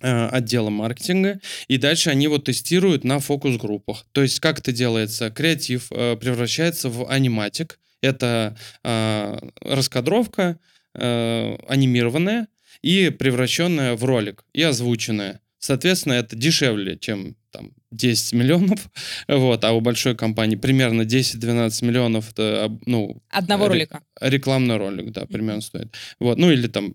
[0.00, 4.06] отдела маркетинга, и дальше они его тестируют на фокус-группах.
[4.12, 5.30] То есть как это делается?
[5.30, 7.78] Креатив э, превращается в аниматик.
[8.00, 10.58] Это э, раскадровка,
[10.94, 12.48] э, анимированная
[12.82, 15.40] и превращенная в ролик, и озвученная.
[15.58, 18.88] Соответственно, это дешевле, чем там 10 миллионов,
[19.28, 24.02] вот, а у большой компании примерно 10-12 миллионов, это, ну, Одного ролика.
[24.20, 25.94] рекламный ролик, да, примерно стоит.
[26.18, 26.94] Вот, ну или там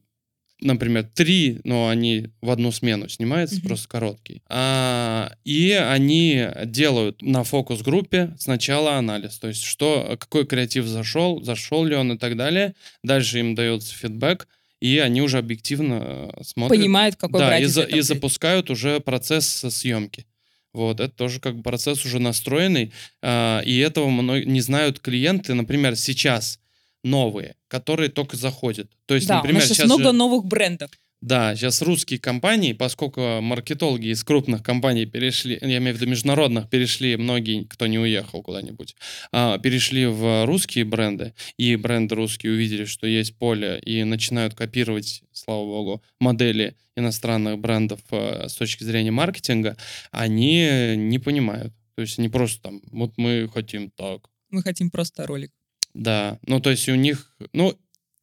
[0.62, 3.68] например, три, но они в одну смену снимаются, Мгм.
[3.68, 4.42] просто короткие.
[4.48, 11.84] А, и они делают на фокус-группе сначала анализ, то есть что, какой креатив зашел, зашел
[11.86, 12.74] ли он и так далее.
[13.04, 14.48] Дальше им дается фидбэк,
[14.82, 16.80] и они уже объективно э, смотрят.
[16.80, 17.98] Понимают, какой да, и, за- этого.
[17.98, 20.26] и запускают уже процесс съемки.
[20.74, 22.92] Вот, это тоже как бы процесс уже настроенный,
[23.22, 26.60] а, и этого мно- не знают клиенты, например, сейчас
[27.06, 28.92] новые, которые только заходят.
[29.06, 30.92] То есть, Да, например, у нас сейчас сейчас много же- новых брендов.
[31.22, 36.70] да, сейчас русские компании, поскольку маркетологи из крупных компаний перешли, я имею в виду международных,
[36.70, 38.96] перешли, многие, кто не уехал куда-нибудь,
[39.32, 45.24] а, перешли в русские бренды, и бренды русские увидели, что есть поле, и начинают копировать,
[45.32, 49.76] слава богу, модели иностранных брендов э, с точки зрения маркетинга,
[50.12, 51.74] они не понимают.
[51.96, 55.52] То есть они просто там, вот мы хотим так, Мы хотим просто ролик.
[55.96, 57.76] Да, ну то есть у них, ну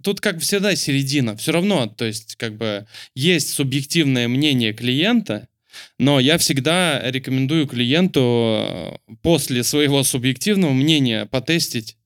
[0.02, 5.48] тут как всегда середина, все равно, то есть как бы есть субъективное мнение клиента,
[5.98, 11.96] но я всегда рекомендую клиенту э, после своего субъективного мнения потестить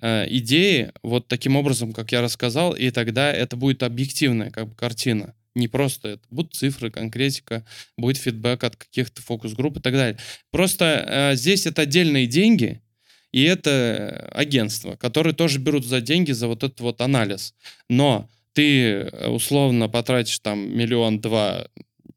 [0.00, 4.74] э, идеи вот таким образом, как я рассказал, и тогда это будет объективная как бы
[4.76, 5.34] картина.
[5.54, 6.22] Не просто это.
[6.30, 7.66] Будут цифры, конкретика,
[7.98, 10.18] будет фидбэк от каких-то фокус-групп и так далее.
[10.50, 12.81] Просто э, здесь это отдельные деньги,
[13.32, 17.54] и это агентство, которые тоже берут за деньги за вот этот вот анализ.
[17.88, 21.66] Но ты э, условно потратишь там миллион-два,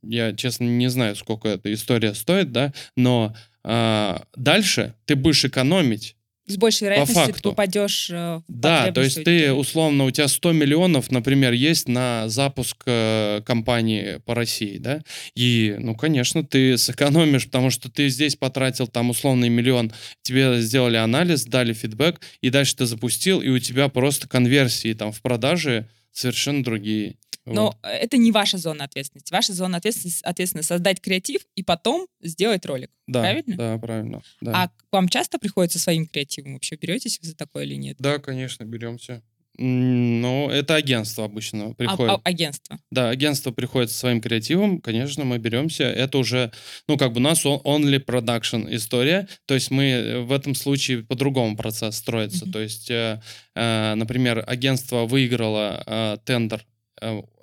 [0.03, 6.15] я, честно, не знаю, сколько эта история стоит, да, но а, дальше ты будешь экономить.
[6.47, 10.51] С большей вероятностью ты попадешь э, в Да, то есть ты, условно, у тебя 100
[10.51, 15.01] миллионов, например, есть на запуск э, компании по России, да,
[15.33, 20.97] и, ну, конечно, ты сэкономишь, потому что ты здесь потратил там условный миллион, тебе сделали
[20.97, 25.89] анализ, дали фидбэк, и дальше ты запустил, и у тебя просто конверсии там в продаже
[26.11, 27.17] совершенно другие.
[27.45, 29.31] Но э, это не ваша зона ответственности.
[29.31, 32.89] Ваша зона ответственности, ответственности создать креатив и потом сделать ролик.
[33.07, 33.55] да, правильно?
[33.55, 34.21] Да, правильно.
[34.41, 34.51] Да.
[34.63, 36.75] А к вам часто приходится своим креативом вообще?
[36.75, 37.97] Беретесь вы за такое или нет?
[37.99, 39.21] Да, конечно, беремся.
[39.57, 42.11] Ну, это агентство обычно А- приходит.
[42.15, 42.77] а- агентство.
[42.91, 45.83] Да, агентство приходит со своим креативом, конечно, мы беремся.
[45.85, 46.51] Это уже,
[46.89, 49.29] ну, как бы у нас on- only production история.
[49.45, 52.43] То есть мы э, в этом случае по-другому процесс строится.
[52.45, 52.51] Мгм.
[52.51, 53.21] То есть, э,
[53.55, 56.65] э, например, агентство выиграло э, тендер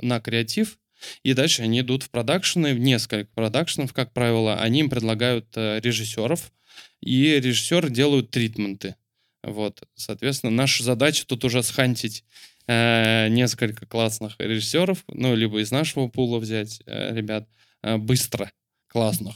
[0.00, 0.78] на креатив,
[1.22, 4.60] и дальше они идут в продакшены, в несколько продакшенов, как правило.
[4.60, 6.52] Они им предлагают э, режиссеров,
[7.00, 8.96] и режиссеры делают тритменты.
[9.42, 12.24] Вот, соответственно, наша задача тут уже схантить
[12.68, 17.48] э, несколько классных режиссеров, ну, либо из нашего пула взять э, ребят
[17.82, 18.52] э, быстро
[18.86, 19.34] классных.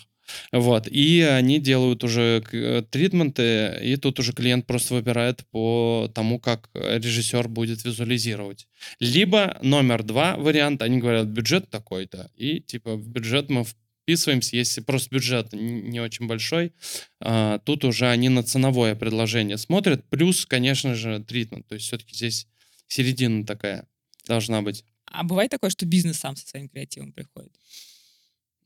[0.52, 6.38] Вот, и они делают уже э, тритменты, и тут уже клиент просто выбирает по тому,
[6.38, 8.68] как режиссер будет визуализировать.
[9.00, 13.64] Либо номер два вариант, они говорят, бюджет такой-то, и типа в бюджет мы
[14.06, 16.72] вписываемся, если просто бюджет не очень большой,
[17.20, 22.14] а, тут уже они на ценовое предложение смотрят, плюс, конечно же, тритмент, то есть все-таки
[22.14, 22.46] здесь
[22.86, 23.88] середина такая
[24.28, 24.84] должна быть.
[25.06, 27.52] А бывает такое, что бизнес сам со своим креативом приходит?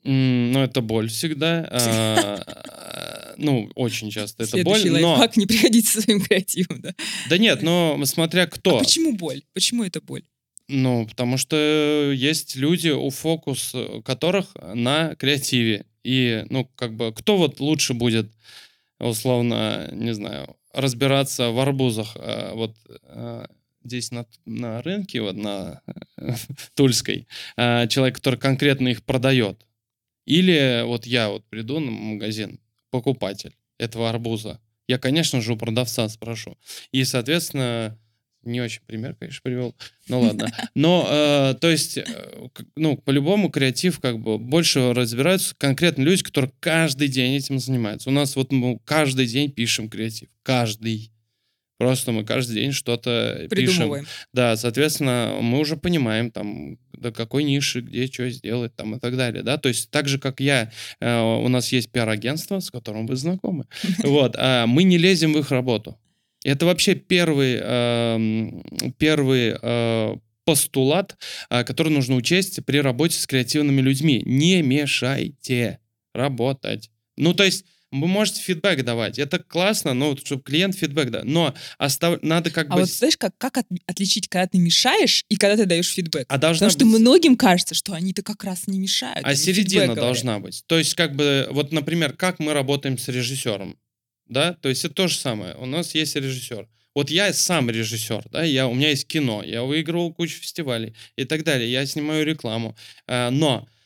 [0.04, 1.68] М, Ну, это боль всегда.
[1.70, 4.82] а, а, Ну, очень часто это боль.
[4.90, 5.12] Но...
[5.12, 6.94] лайфхак, не приходите со своим креативом, да?
[7.28, 8.76] Да нет, но смотря кто.
[8.76, 9.42] А почему боль?
[9.54, 10.22] Почему это боль?
[10.68, 15.84] Ну, потому что есть люди, у фокус которых на креативе.
[16.04, 18.30] И, ну, как бы, кто вот лучше будет,
[18.98, 23.46] условно, не знаю, разбираться в арбузах, э, вот э,
[23.84, 25.80] здесь на, на рынке, вот на
[26.16, 26.34] э,
[26.74, 29.66] Тульской, человек, который конкретно их продает.
[30.26, 34.60] Или вот я вот приду на магазин, покупатель этого арбуза.
[34.88, 36.58] Я, конечно же, у продавца спрошу.
[36.92, 37.96] И, соответственно,
[38.42, 39.76] не очень пример, конечно, привел.
[40.08, 40.50] Ну ладно.
[40.74, 42.04] Но, э, то есть, э,
[42.76, 48.08] ну, по-любому креатив как бы больше разбираются конкретно люди, которые каждый день этим занимаются.
[48.08, 50.28] У нас вот мы каждый день пишем креатив.
[50.42, 51.12] Каждый.
[51.78, 54.06] Просто мы каждый день что-то пишем.
[54.32, 59.16] Да, соответственно, мы уже понимаем, там, до какой ниши, где что сделать, там, и так
[59.16, 63.06] далее, да, то есть так же, как я, э, у нас есть пиар-агентство, с которым
[63.06, 63.64] вы знакомы,
[64.04, 65.98] вот, а мы не лезем в их работу.
[66.44, 68.62] Это вообще первый, эм,
[68.98, 71.18] первый э, постулат,
[71.50, 74.22] э, который нужно учесть при работе с креативными людьми.
[74.24, 75.80] Не мешайте
[76.14, 76.90] работать.
[77.16, 81.54] Ну, то есть вы можете фидбэк давать, это классно, ну, чтобы клиент фидбэк дал, но
[81.78, 82.22] остав...
[82.22, 82.80] надо как А бы...
[82.80, 86.26] вот знаешь, как, как от- отличить, когда ты мешаешь и когда ты даешь фидбэк?
[86.28, 89.20] А должна Потому что быть- многим кажется, что они-то как раз не мешают.
[89.22, 90.04] А середина фидбэк говорят.
[90.04, 90.62] должна быть.
[90.66, 93.76] То есть, как бы, вот, например, как мы работаем с режиссером,
[94.28, 95.56] да, то есть это то же самое.
[95.56, 96.68] У нас есть режиссер.
[96.94, 101.24] Вот я сам режиссер, да, я, у меня есть кино, я выигрывал кучу фестивалей и
[101.24, 102.76] так далее, я снимаю рекламу.
[103.06, 103.79] А, но а,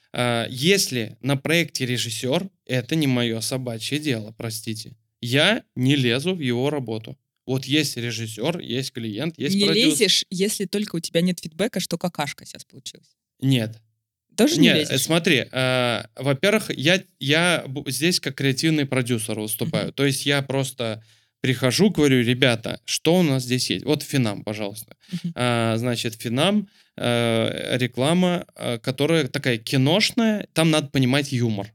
[0.51, 4.97] если на проекте режиссер, это не мое собачье дело, простите.
[5.21, 7.19] Я не лезу в его работу.
[7.47, 9.89] Вот есть режиссер, есть клиент, есть не продюсер.
[9.89, 13.09] лезешь, если только у тебя нет фидбэка, что какашка сейчас получилась.
[13.41, 13.77] Нет.
[14.37, 15.03] Тоже не Нет, лезешь?
[15.03, 19.93] смотри, э, во-первых, я, я здесь как креативный продюсер выступаю.
[19.93, 21.05] То есть я просто
[21.41, 23.85] прихожу, говорю, ребята, что у нас здесь есть?
[23.85, 24.97] Вот Финам, пожалуйста.
[25.13, 25.33] Мгм.
[25.37, 31.73] А, значит, Финам, э, реклама, э, которая такая киношная, там надо понимать юмор.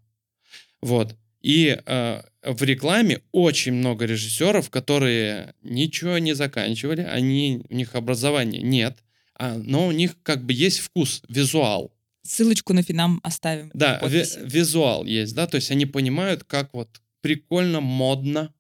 [0.82, 1.16] Вот.
[1.42, 8.62] И э, в рекламе очень много режиссеров, которые ничего не заканчивали, они, у них образования
[8.62, 8.98] нет,
[9.36, 11.94] а, но у них как бы есть вкус, визуал.
[12.24, 13.72] Ссылочку на финам оставим.
[13.74, 18.54] Да, ви- визуал есть, да, то есть они понимают, как вот прикольно, модно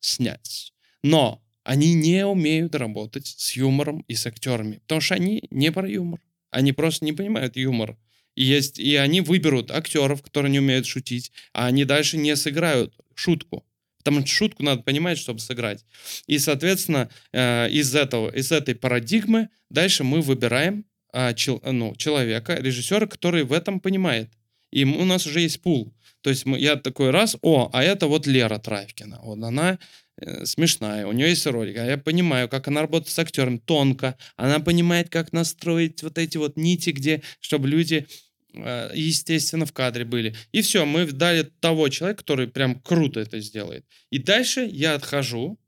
[0.00, 0.72] снять.
[1.02, 5.88] Но они не умеют работать с юмором и с актерами, потому что они не про
[5.88, 6.20] юмор.
[6.50, 7.96] Они просто не понимают юмор.
[8.34, 12.94] И, есть, и они выберут актеров, которые не умеют шутить, а они дальше не сыграют
[13.14, 13.64] шутку.
[13.98, 15.84] Потому что шутку надо понимать, чтобы сыграть.
[16.26, 23.06] И, соответственно, э, из, этого, из этой парадигмы дальше мы выбираем а, ну, человека, режиссера,
[23.06, 24.30] который в этом понимает.
[24.72, 25.94] И у нас уже есть пул.
[26.22, 29.20] То есть мы, я такой раз, о, а это вот Лера Травкина.
[29.22, 29.78] Вот она
[30.16, 31.76] э, смешная, у нее есть ролик.
[31.76, 34.16] А я понимаю, как она работает с актером тонко.
[34.36, 38.06] Она понимает, как настроить вот эти вот нити, где, чтобы люди
[38.54, 40.34] э, естественно, в кадре были.
[40.52, 43.84] И все, мы дали того человека, который прям круто это сделает.
[44.10, 45.58] И дальше я отхожу,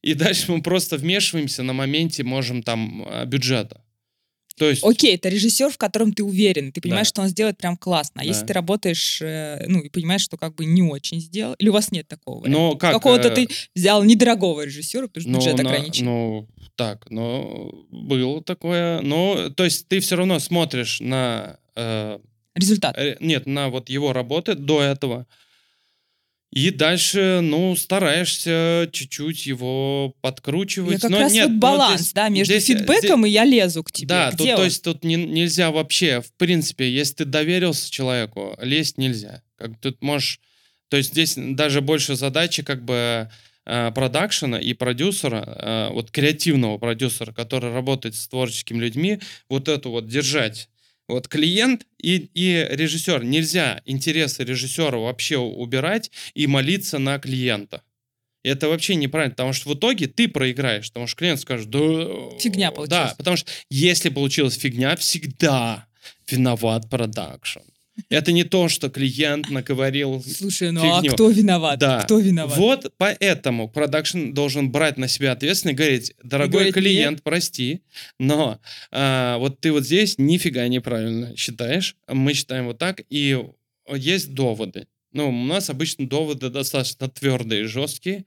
[0.00, 3.84] и дальше мы просто вмешиваемся на моменте, можем там, э, бюджета.
[4.56, 4.84] То есть...
[4.84, 7.10] Окей, это режиссер, в котором ты уверен, ты понимаешь, Да.
[7.10, 8.20] что он сделает прям классно.
[8.22, 8.46] А если Да.
[8.48, 11.90] ты работаешь, э, ну, и понимаешь, что как бы не очень сделал, или у вас
[11.92, 12.46] нет такого?
[12.46, 12.92] Но как...
[12.92, 16.04] Какого-то э, ты взял недорогого режиссера, потому что Ну, бюджет на- ограничен.
[16.06, 19.00] Ну, так, ну, было такое.
[19.00, 21.58] Ну, то есть ты все равно смотришь на...
[21.76, 22.18] э,
[22.54, 22.96] Результат.
[22.98, 25.26] э, нет, на вот его работы до этого.
[26.52, 30.94] И дальше, ну, стараешься чуть-чуть его подкручивать.
[30.94, 33.44] Я как Но раз нет, вот ну, баланс, здесь- да, между здесь- фидбэком и я
[33.44, 34.08] лезу к тебе.
[34.08, 38.98] Да, тут, то есть тут не- нельзя вообще, в принципе, если ты доверился человеку, лезть
[38.98, 39.42] нельзя.
[39.56, 40.40] Как тут можешь,
[40.90, 43.30] то есть здесь даже больше задачи как бы
[43.64, 49.90] э, продакшена и продюсера, э, вот креативного продюсера, который работает с творческими людьми, вот эту
[49.90, 50.68] вот держать.
[51.12, 53.22] Вот клиент и, и режиссер.
[53.22, 57.82] Нельзя интересы режиссера вообще убирать и молиться на клиента.
[58.42, 61.78] Это вообще неправильно, потому что в итоге ты проиграешь, потому что клиент скажет, да...
[62.40, 63.10] Фигня получилась.
[63.10, 65.86] Да, потому что если получилась фигня, всегда
[66.28, 67.60] виноват продакшн.
[68.08, 70.22] Это не то, что клиент наговорил.
[70.22, 71.12] Слушай, ну фигню.
[71.12, 71.78] а кто виноват?
[71.78, 72.02] Да.
[72.02, 72.56] Кто виноват?
[72.56, 77.82] Вот поэтому продакшн должен брать на себя ответственность и говорить, дорогой говорить, клиент, прости,
[78.18, 83.44] но а, вот ты вот здесь нифига неправильно считаешь, мы считаем вот так, и
[83.94, 84.86] есть доводы.
[85.12, 88.24] Ну, у нас обычно доводы достаточно твердые и жесткие.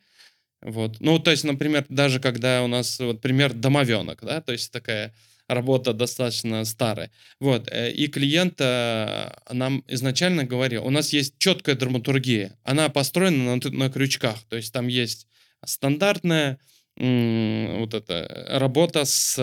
[0.61, 0.97] Вот.
[0.99, 5.13] Ну, то есть, например, даже когда у нас, вот, пример, домовенок, да, то есть такая
[5.47, 7.11] работа достаточно старая.
[7.39, 7.67] Вот.
[7.71, 13.71] э, И клиент э, нам изначально говорил, у нас есть четкая драматургия, она построена на,
[13.71, 15.27] на крючках, то есть там есть
[15.63, 16.59] стандартная
[16.97, 19.37] вот эта работа с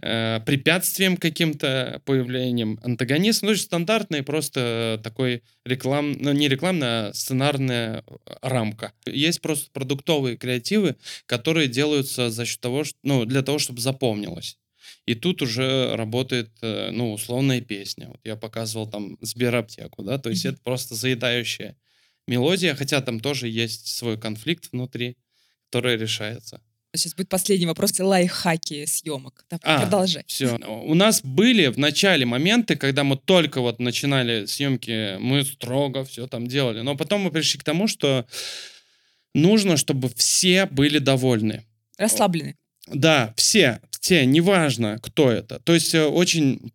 [0.00, 8.04] э, препятствием каким-то, появлением антагониста, ну, стандартный просто такой реклам, ну, не рекламная, а сценарная
[8.40, 8.92] рамка.
[9.04, 10.96] Есть просто продуктовые креативы,
[11.26, 14.56] которые делаются за счет того, что, ну, для того, чтобы запомнилось.
[15.06, 18.08] И тут уже работает, э, ну, условная песня.
[18.08, 21.76] Вот я показывал там Сбераптеку, да, то есть это просто заедающая
[22.26, 25.16] мелодия, хотя там тоже есть свой конфликт внутри,
[25.70, 26.60] который решается.
[26.94, 27.98] Сейчас будет последний вопрос.
[27.98, 29.44] Лайфхаки съемок.
[29.50, 30.24] Да, А, Продолжай.
[30.26, 30.56] Все.
[30.56, 36.26] У нас были в начале моменты, когда мы только вот начинали съемки, мы строго все
[36.26, 36.80] там делали.
[36.80, 38.26] Но потом мы пришли к тому, что
[39.34, 41.64] нужно, чтобы все были довольны.
[41.98, 42.56] Расслаблены.
[42.86, 45.60] Да, все, все, неважно, кто это.
[45.60, 46.72] То есть э, очень...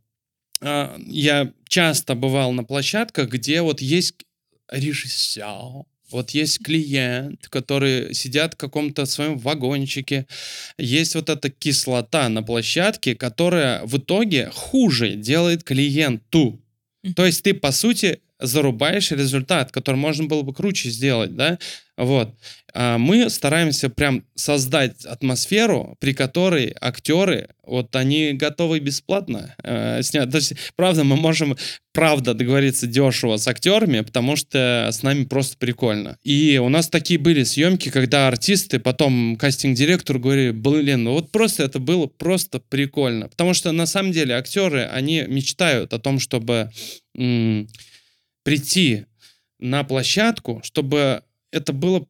[0.61, 4.15] а, Я часто бывал на площадках, где вот есть
[4.71, 10.27] режиссер, вот есть клиент, который сидят в каком-то своем вагончике.
[10.77, 16.59] Есть вот эта кислота на площадке, которая в итоге хуже делает клиенту.
[17.15, 21.57] То есть ты, по сути, зарубаешь результат, который можно было бы круче сделать, да?
[21.95, 22.33] Вот.
[22.73, 30.31] А мы стараемся прям создать атмосферу, при которой актеры, вот они готовы бесплатно э, снять.
[30.31, 31.55] То есть, правда, мы можем,
[31.93, 36.17] правда, договориться дешево с актерами, потому что с нами просто прикольно.
[36.23, 41.63] И у нас такие были съемки, когда артисты, потом кастинг-директор говорили, блин, ну вот просто
[41.63, 43.29] это было просто прикольно.
[43.29, 46.71] Потому что на самом деле актеры, они мечтают о том, чтобы
[47.15, 47.67] м-
[48.43, 49.05] прийти
[49.59, 51.21] на площадку, чтобы
[51.53, 52.05] это было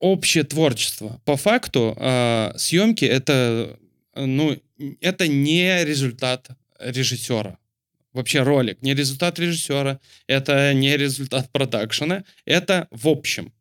[0.00, 1.20] общее творчество.
[1.24, 3.78] По факту э, съемки это,
[4.14, 4.60] ну,
[5.00, 6.48] это не результат
[6.78, 7.58] режиссера.
[8.12, 9.98] Вообще ролик не результат режиссера,
[10.28, 13.52] это не результат продакшена, это в общем.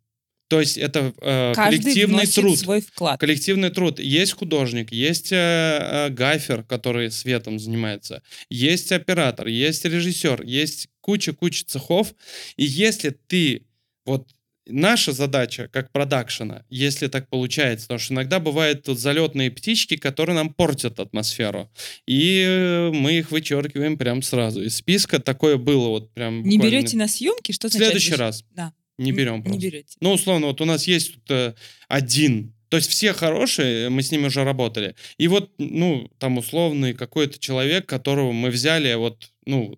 [0.47, 2.59] То есть это э, коллективный труд.
[2.59, 3.20] свой вклад.
[3.20, 3.99] Коллективный труд.
[3.99, 11.66] Есть художник, есть э, э, гафер, который светом занимается, есть оператор, есть режиссер, есть куча-куча
[11.66, 12.14] цехов.
[12.55, 13.66] И если ты
[14.05, 14.28] вот
[14.68, 20.36] наша задача как продакшена, если так получается, потому что иногда бывают тут залетные птички, которые
[20.36, 21.70] нам портят атмосферу,
[22.07, 24.61] и э, мы их вычеркиваем прям сразу.
[24.64, 27.51] Из списка такое было вот прям Не буквально- берете на съемки?
[27.51, 27.91] Что В означает?
[27.93, 28.74] следующий раз Да.
[28.97, 29.61] не берем Не просто.
[29.61, 29.97] берете.
[29.99, 31.53] Ну, условно, вот у нас есть тут э,
[31.88, 32.53] один.
[32.70, 34.95] То есть все хорошие, мы с ними уже работали.
[35.20, 39.78] И вот, ну, там условный какой-то человек, которого мы взяли, вот, ну,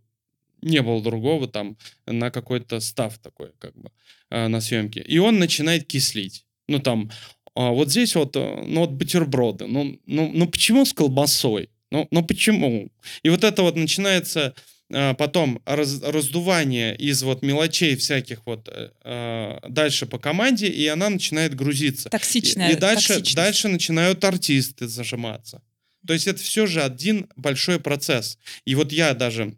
[0.62, 3.92] не было другого там на какой-то став такой, как бы,
[4.30, 5.02] э, на съемке.
[5.02, 6.46] И он начинает кислить.
[6.68, 7.12] Ну, там,
[7.56, 9.68] а, вот здесь вот, э, ну, вот бутерброды.
[9.68, 11.70] Ну, ну, ну, почему с колбасой?
[11.92, 12.90] Ну, ну, почему?
[13.24, 14.54] И вот это вот начинается
[14.94, 20.86] а, потом раз- раздувание из вот мелочей всяких вот э, э, дальше по команде, и
[20.88, 22.10] она начинает грузиться.
[22.10, 23.36] Токсичная И, и дальше, токсичность.
[23.36, 25.62] дальше начинают артисты зажиматься.
[26.06, 28.38] То есть это все же один большой процесс.
[28.66, 29.56] И вот я даже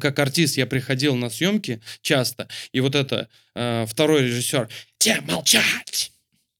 [0.00, 4.68] как артист я приходил на съемки часто, и вот это э, второй режиссер
[4.98, 6.12] «Тебе молчать!»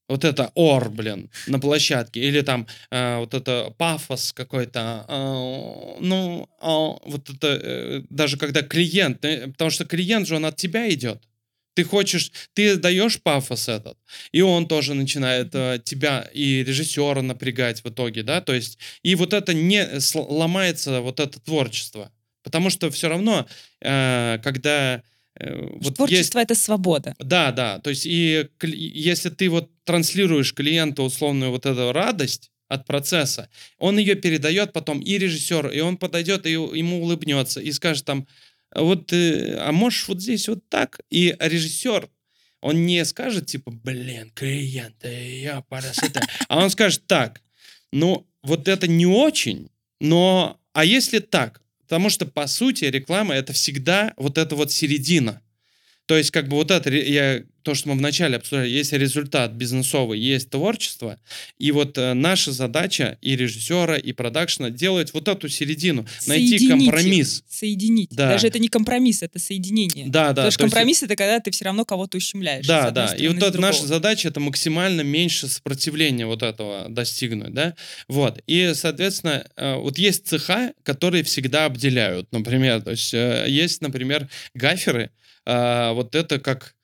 [0.08, 2.20] Вот это ор, блин, на площадке.
[2.20, 5.06] Или там э, вот это пафос какой-то.
[5.08, 10.44] э, ну, а, вот это э, даже когда клиент, э, потому что клиент же он
[10.44, 11.22] от тебя идет.
[11.74, 13.96] Ты хочешь, ты даешь пафос этот,
[14.32, 19.14] и он тоже начинает э, тебя и режиссера напрягать в итоге, да, то есть, и
[19.14, 22.12] вот это не сл- ломается, вот это творчество.
[22.42, 23.46] Потому что все равно,
[23.80, 25.02] э, когда
[25.36, 27.14] э, вот есть Творчество— это свобода.
[27.18, 27.78] да, да.
[27.78, 33.98] То есть, и если ты вот транслируешь клиенту условную вот эту радость от процесса, он
[33.98, 38.26] ее передает потом и режиссеру, и он подойдет и ему улыбнется и скажет там,
[38.74, 41.00] вот, э, а можешь вот здесь вот так?
[41.10, 42.08] И режиссер,
[42.60, 45.62] он не скажет типа, блин, клиент, я
[46.48, 47.42] а он скажет так,
[47.92, 49.68] ну, вот это не очень,
[50.00, 51.61] но, а если так?
[51.92, 55.42] Потому что, по сути, реклама— это всегда вот эта вот середина.
[56.06, 60.18] То есть, как бы вот это, я, то, что мы вначале обсуждали, есть результат бизнесовый,
[60.18, 61.18] есть творчество,
[61.58, 67.44] и вот э, наша задача и режиссера, и продакшена делать вот эту середину, найти компромисс.
[67.48, 68.10] Соединить.
[68.10, 68.28] Да.
[68.30, 70.06] Даже это не компромисс, это соединение.
[70.08, 70.42] Да, да.
[70.42, 72.66] Потому что то есть- компромисс— это когда ты все равно кого-то ущемляешь.
[72.66, 73.14] Да, да.
[73.14, 77.74] И вот это наша задача это максимально меньше сопротивления вот этого достигнуть, да.
[78.08, 78.40] Вот.
[78.46, 82.30] И, соответственно, э, вот есть цеха, которые всегда обделяют.
[82.32, 85.10] Например, то есть э, есть, например, гаферы.
[85.44, 86.74] а, Вот это как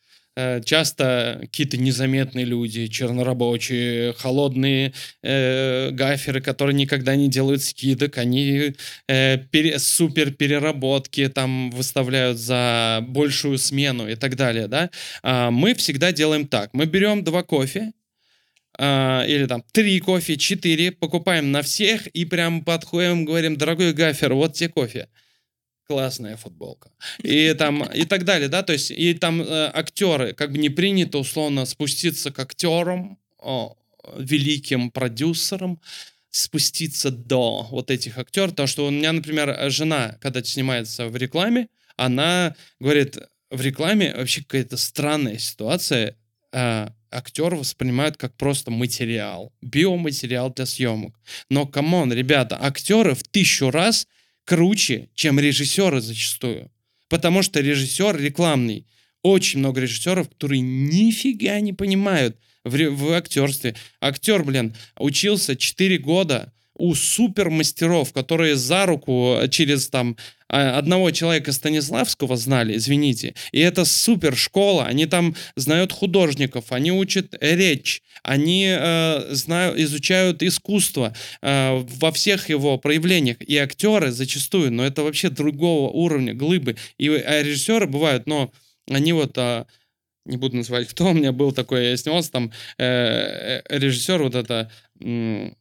[0.65, 8.75] часто какие-то незаметные люди, чернорабочие, холодные э, гаферы, которые никогда не делают скидок, они
[9.09, 14.91] э, пере- супер переработки там выставляют за большую смену и так далее, да,
[15.23, 16.71] а, мы всегда делаем так.
[16.73, 17.93] Мы берем два кофе,
[18.79, 24.35] а, или там три кофе, четыре, покупаем на всех и прям подходим, говорим, дорогой гафер,
[24.35, 25.09] вот тебе кофе.
[25.89, 26.91] Классная футболка.
[27.23, 30.69] И там, и так далее, да, то есть, и там э, актеры, как бы не
[30.69, 33.75] принято условно спуститься к актерам, о,
[34.19, 35.81] великим продюсерам,
[36.31, 41.69] спуститься до вот этих актеров, потому что у меня, например, жена, когда снимается в рекламе,
[41.97, 43.19] она говорит,
[43.51, 46.17] в рекламе вообще какая-то странная ситуация,
[46.53, 51.19] а, актер воспринимают как просто материал, биоматериал для съемок.
[51.49, 54.07] Но, come on, ребята, актеры в тысячу раз
[54.49, 56.71] круче, чем режиссеры зачастую.
[57.11, 58.87] Потому что режиссер рекламный.
[59.23, 63.75] Очень много режиссеров, которые нифига не понимают в, в актерстве.
[64.01, 70.17] Актер, блин, учился 4 года у супермастеров, которые за руку э, через там
[70.49, 73.35] а, одного человека Станиславского знали, извините.
[73.53, 74.85] И это супер школа.
[74.87, 82.49] Они там знают художников, они учат речь, они э, знают, изучают искусство э, во всех
[82.49, 83.37] его проявлениях.
[83.41, 86.77] И актеры зачастую, но это вообще другого уровня, глыбы.
[86.97, 88.51] И а режиссеры бывают, но
[88.91, 89.67] они вот а,
[90.29, 94.35] не буду называть, кто у меня был такой, я снимался там, э, э, режиссер вот
[94.35, 94.71] это,
[95.01, 95.57] м,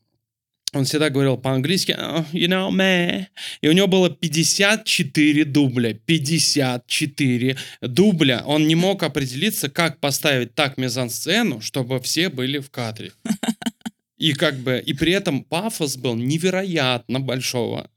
[0.77, 3.25] он всегда говорил по-английски, «Oh, you know, man.
[3.61, 5.93] И у него было 54 дубля.
[5.93, 8.43] 54 дубля.
[8.45, 13.11] Он не мог определиться, как поставить так мизансцену, чтобы все были в кадре.
[14.17, 17.87] И как бы, и при этом пафос был невероятно большого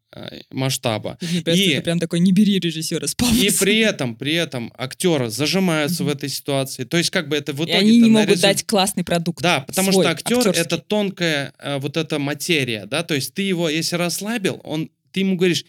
[0.50, 1.18] масштаба.
[1.20, 3.58] Мне кажется, И- это прям такой «не бери режиссера с И пафосом».
[3.60, 6.84] при этом, при этом актеры зажимаются в этой ситуации.
[6.84, 7.76] То есть как бы это в И итоге...
[7.78, 9.42] они не могут резу- дать классный продукт.
[9.42, 10.62] Да, потому свой, что актер актерский.
[10.62, 15.20] это тонкая э, вот эта материя, да, то есть ты его, если расслабил, он, ты
[15.20, 15.64] ему говоришь,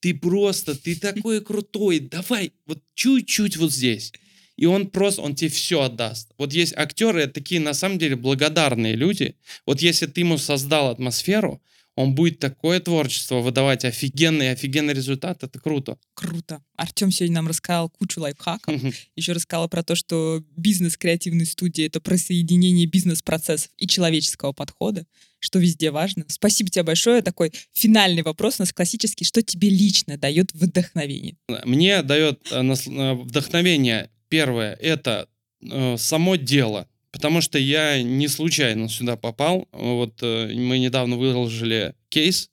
[0.00, 4.12] ты просто, ты такой крутой, давай вот чуть-чуть вот здесь.
[4.56, 6.28] И он просто, он тебе все отдаст.
[6.38, 9.34] Вот есть актеры, такие на самом деле благодарные люди.
[9.66, 11.60] Вот если ты ему создал атмосферу,
[11.94, 15.98] он будет такое творчество выдавать офигенный, офигенный результат, это круто.
[16.14, 16.62] Круто.
[16.76, 18.74] Артем сегодня нам рассказал кучу лайфхаков.
[18.74, 18.92] Мгм.
[19.14, 25.06] Еще рассказала про то, что бизнес креативной студии— это про соединение бизнес-процессов и человеческого подхода,
[25.38, 26.24] что везде важно.
[26.28, 27.20] Спасибо тебе большое.
[27.20, 29.24] Такой финальный вопрос у нас классический.
[29.24, 31.36] Что тебе лично дает вдохновение?
[31.64, 35.28] Мне дает э, э, вдохновение первое это
[35.60, 39.68] э, само дело, потому что я не случайно сюда попал.
[39.70, 42.50] Вот э, мы недавно выложили кейс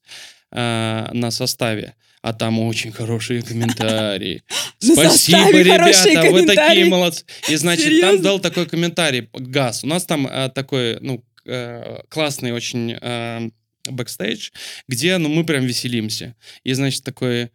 [0.51, 1.95] э, на составе.
[2.21, 4.43] А там очень хорошие комментарии.
[4.79, 7.23] Спасибо, ребята, вы такие молодцы.
[7.47, 9.85] И значит, там дал такой комментарий Газ.
[9.85, 12.97] У нас там э, такой, ну, э, классный очень
[13.89, 14.51] бэкстейдж,
[14.89, 16.35] где, ну, мы прям веселимся.
[16.65, 17.49] И, значит, такой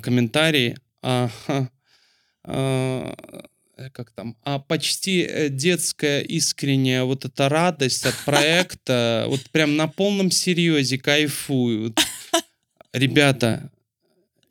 [0.00, 1.68] комментарий, ага,
[3.92, 9.88] как там, а почти э, детская искренняя вот эта радость от проекта, вот прям на
[9.88, 11.98] полном серьезе кайфуют.
[12.92, 13.70] Ребята,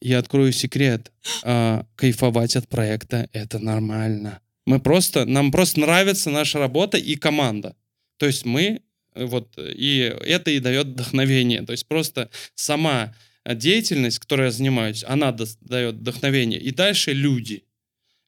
[0.01, 1.11] я открою секрет.
[1.43, 4.41] а, кайфовать от проекта это нормально.
[4.65, 7.75] Мы просто, нам просто нравится наша работа и команда.
[8.17, 8.81] То есть мы
[9.15, 11.61] э, вот э, и это и дает вдохновение.
[11.63, 13.15] То есть просто сама
[13.45, 16.59] э, деятельность, которой я занимаюсь, она дает вдохновение.
[16.59, 17.63] И дальше люди.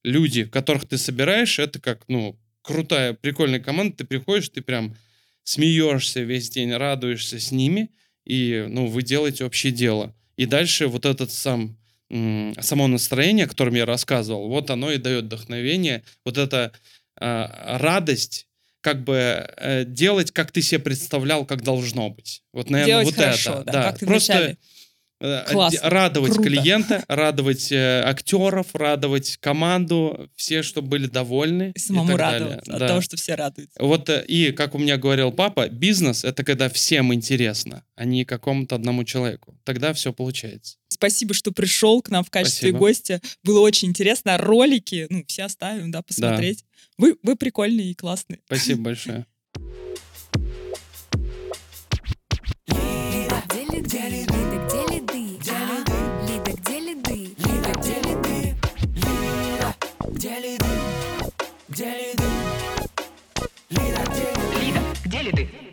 [0.06, 3.98] Люди, которых ты собираешь, это как, ну, крутая, прикольная команда.
[3.98, 4.96] Ты приходишь, ты прям
[5.44, 7.90] смеешься весь день, радуешься с ними,
[8.24, 10.14] и, ну, вы делаете общее дело.
[10.38, 11.78] И дальше вот этот сам,
[12.10, 16.72] само настроение, о котором я рассказывал, вот оно и дает вдохновение, вот эта
[17.18, 18.48] а, радость,
[18.82, 22.44] как бы э, делать, как ты себе представлял, как должно быть.
[22.54, 23.72] Вот, наверное, Делать вот хорошо, это.
[23.72, 24.58] да, как ты просто вначале.
[25.26, 26.50] Э, Классно, де- радовать круто.
[26.50, 31.72] клиента, радовать э, актеров, радовать команду, все, чтобы были довольны.
[31.76, 32.40] И и самому далее.
[32.48, 32.88] радоваться от Да.
[32.88, 33.78] того, что все радуются.
[33.82, 38.26] Вот э, и, как у меня говорил папа, бизнес— это когда всем интересно, а не
[38.26, 39.58] какому-то одному человеку.
[39.64, 40.78] Тогда все получается.
[40.88, 42.78] Спасибо, что пришел к нам в качестве Спасибо.
[42.80, 43.22] гостя.
[43.44, 44.38] Было очень интересно.
[44.38, 46.64] Ролики, ну, все оставим, да, посмотреть.
[46.98, 48.40] Вы, вы прикольные и классные.
[48.46, 49.26] Спасибо большое.
[60.16, 60.66] Где лиды?
[61.68, 62.24] Где лиды?
[63.70, 64.66] Лида, где лиды?
[64.66, 65.65] Лида, где ли ты?